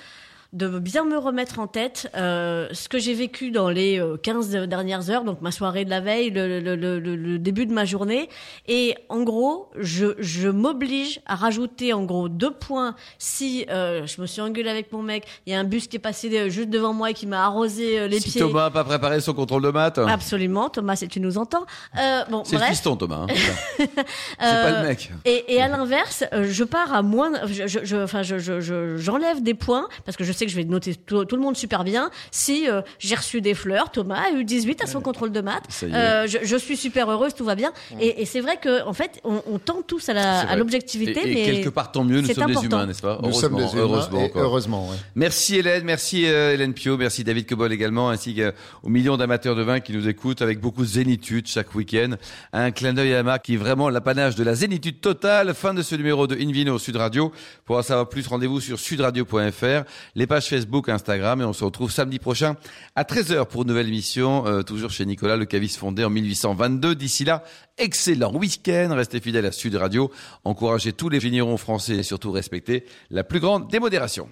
de 0.52 0.66
bien 0.80 1.04
me 1.04 1.16
remettre 1.16 1.60
en 1.60 1.66
tête 1.68 2.10
euh, 2.16 2.66
ce 2.72 2.88
que 2.88 2.98
j'ai 2.98 3.14
vécu 3.14 3.50
dans 3.52 3.68
les 3.68 4.00
euh, 4.00 4.16
15 4.16 4.50
dernières 4.66 5.08
heures, 5.08 5.22
donc 5.22 5.40
ma 5.42 5.52
soirée 5.52 5.84
de 5.84 5.90
la 5.90 6.00
veille, 6.00 6.30
le, 6.30 6.60
le- 6.60 6.74
le- 6.74 6.98
le- 6.98 7.14
le 7.16 7.38
début 7.38 7.66
de 7.66 7.72
ma 7.72 7.84
journée. 7.84 8.28
Et 8.66 8.96
en 9.08 9.20
gros, 9.22 9.70
je, 9.78 10.08
je 10.18 10.48
m'oblige 10.48 11.20
à 11.26 11.36
rajouter 11.36 11.92
en 11.92 12.02
gros 12.04 12.28
deux 12.28 12.50
points 12.50 12.96
si 13.18 13.64
euh, 13.70 14.06
je 14.06 14.20
me 14.20 14.26
suis 14.26 14.40
engueulée 14.40 14.70
avec 14.70 14.92
mon 14.92 15.02
mec, 15.02 15.24
il 15.46 15.52
y 15.52 15.56
a 15.56 15.60
un 15.60 15.64
bus 15.64 15.86
qui 15.86 15.96
est 15.96 16.00
passé 16.00 16.28
euh, 16.36 16.48
juste 16.48 16.68
devant 16.70 16.92
moi 16.92 17.10
et 17.10 17.14
qui 17.14 17.26
m'a 17.28 17.44
arrosé 17.44 18.00
euh, 18.00 18.08
les 18.08 18.18
Si 18.18 18.30
pieds. 18.30 18.40
Thomas 18.40 18.64
n'a 18.64 18.70
pas 18.70 18.82
préparé 18.84 19.20
son 19.20 19.34
contrôle 19.34 19.62
de 19.62 19.70
maths, 19.70 19.98
Absolument, 19.98 20.68
Thomas, 20.68 20.96
si 20.96 21.06
tu 21.06 21.20
nous 21.20 21.38
entends. 21.38 21.64
Euh, 21.96 22.24
bon, 22.28 22.42
c'est 22.44 22.54
le 22.56 22.58
bref. 22.58 22.70
fiston, 22.70 22.96
Thomas. 22.96 23.26
hein. 23.28 23.34
c'est 23.78 23.94
pas 23.94 24.04
Euh, 24.42 24.82
le 24.82 24.88
mec. 24.88 25.10
Et, 25.24 25.54
et 25.54 25.62
à 25.62 25.68
l'inverse, 25.68 26.24
euh, 26.32 26.44
je 26.50 26.64
pars 26.64 26.92
à 26.92 27.02
moins, 27.02 27.30
je, 27.46 27.66
je, 27.84 27.96
enfin, 28.02 28.22
je, 28.22 28.38
je, 28.38 28.60
je- 28.60 28.96
j'enlève 28.96 29.42
des 29.42 29.54
points 29.54 29.86
parce 30.04 30.16
que 30.16 30.24
je 30.24 30.32
sais 30.40 30.44
sais 30.44 30.46
que 30.46 30.52
je 30.52 30.56
vais 30.56 30.64
noter 30.64 30.94
tout, 30.94 31.24
tout 31.26 31.36
le 31.36 31.42
monde 31.42 31.56
super 31.56 31.84
bien. 31.84 32.10
Si 32.30 32.68
euh, 32.68 32.80
j'ai 32.98 33.14
reçu 33.14 33.40
des 33.42 33.54
fleurs, 33.54 33.90
Thomas 33.90 34.22
a 34.28 34.30
eu 34.32 34.42
18 34.44 34.82
à 34.82 34.86
son 34.86 35.00
contrôle 35.02 35.32
de 35.32 35.40
maths. 35.42 35.64
Euh, 35.82 36.26
je, 36.26 36.38
je 36.42 36.56
suis 36.56 36.76
super 36.78 37.10
heureuse, 37.10 37.34
tout 37.34 37.44
va 37.44 37.54
bien. 37.54 37.72
Et, 38.00 38.22
et 38.22 38.24
c'est 38.24 38.40
vrai 38.40 38.56
que 38.56 38.82
en 38.86 38.92
fait, 38.94 39.20
on, 39.24 39.42
on 39.46 39.58
tend 39.58 39.82
tous 39.86 40.08
à 40.08 40.14
la- 40.14 40.56
l'objectivité, 40.56 41.20
Et, 41.28 41.30
et 41.30 41.34
mais 41.34 41.52
quelque 41.56 41.68
part, 41.68 41.92
tant 41.92 42.04
mieux, 42.04 42.20
nous 42.22 42.28
sommes 42.32 42.46
des 42.54 42.64
humains, 42.64 42.86
n'est-ce 42.86 43.02
pas 43.02 43.18
Nous 43.22 43.32
sommes 43.32 43.56
des 43.56 43.64
humains, 43.64 43.82
heureusement, 43.82 44.20
et 44.20 44.32
heureusement, 44.34 44.88
ouais. 44.90 44.96
Merci 45.14 45.56
Hélène, 45.56 45.84
merci 45.84 46.26
euh, 46.26 46.54
Hélène 46.54 46.72
Pio, 46.74 46.96
merci 46.96 47.22
David 47.22 47.46
Cobol 47.46 47.72
également, 47.72 48.08
ainsi 48.10 48.34
qu'aux 48.34 48.88
millions 48.88 49.16
d'amateurs 49.18 49.54
de 49.56 49.62
vin 49.62 49.80
qui 49.80 49.92
nous 49.92 50.08
écoutent 50.08 50.40
avec 50.42 50.58
beaucoup 50.60 50.82
de 50.82 50.88
zénitude 50.88 51.46
chaque 51.48 51.74
week-end. 51.74 52.12
Un 52.54 52.70
clin 52.70 52.94
d'œil 52.94 53.14
à 53.14 53.22
Marc 53.22 53.44
qui 53.44 53.54
est 53.54 53.58
vraiment 53.58 53.90
l'apanage 53.90 54.36
de 54.36 54.44
la 54.44 54.54
zénitude 54.54 55.00
totale. 55.02 55.52
Fin 55.54 55.74
de 55.74 55.82
ce 55.82 55.94
numéro 55.96 56.26
de 56.26 56.34
Invino 56.36 56.78
Sud 56.78 56.96
Radio. 56.96 57.30
Pour 57.66 57.76
en 57.76 57.82
savoir 57.82 58.08
plus, 58.08 58.26
rendez-vous 58.26 58.60
sur 58.60 58.78
sudradio.fr, 58.78 59.82
les 60.14 60.26
pages 60.30 60.46
Facebook, 60.46 60.88
Instagram 60.88 61.40
et 61.40 61.44
on 61.44 61.52
se 61.52 61.64
retrouve 61.64 61.90
samedi 61.90 62.20
prochain 62.20 62.54
à 62.94 63.02
13h 63.02 63.46
pour 63.46 63.62
une 63.62 63.68
nouvelle 63.68 63.88
émission, 63.88 64.46
euh, 64.46 64.62
toujours 64.62 64.90
chez 64.90 65.04
Nicolas, 65.04 65.36
le 65.36 65.44
caviste 65.44 65.76
fondé 65.76 66.04
en 66.04 66.10
1822. 66.10 66.94
D'ici 66.94 67.24
là, 67.24 67.42
excellent 67.78 68.32
week-end, 68.32 68.90
restez 68.92 69.18
fidèles 69.18 69.46
à 69.46 69.50
Sud 69.50 69.74
Radio, 69.74 70.12
encouragez 70.44 70.92
tous 70.92 71.08
les 71.08 71.18
vignerons 71.18 71.56
français 71.56 71.96
et 71.96 72.02
surtout 72.04 72.30
respectez 72.30 72.84
la 73.10 73.24
plus 73.24 73.40
grande 73.40 73.68
démodération. 73.72 74.28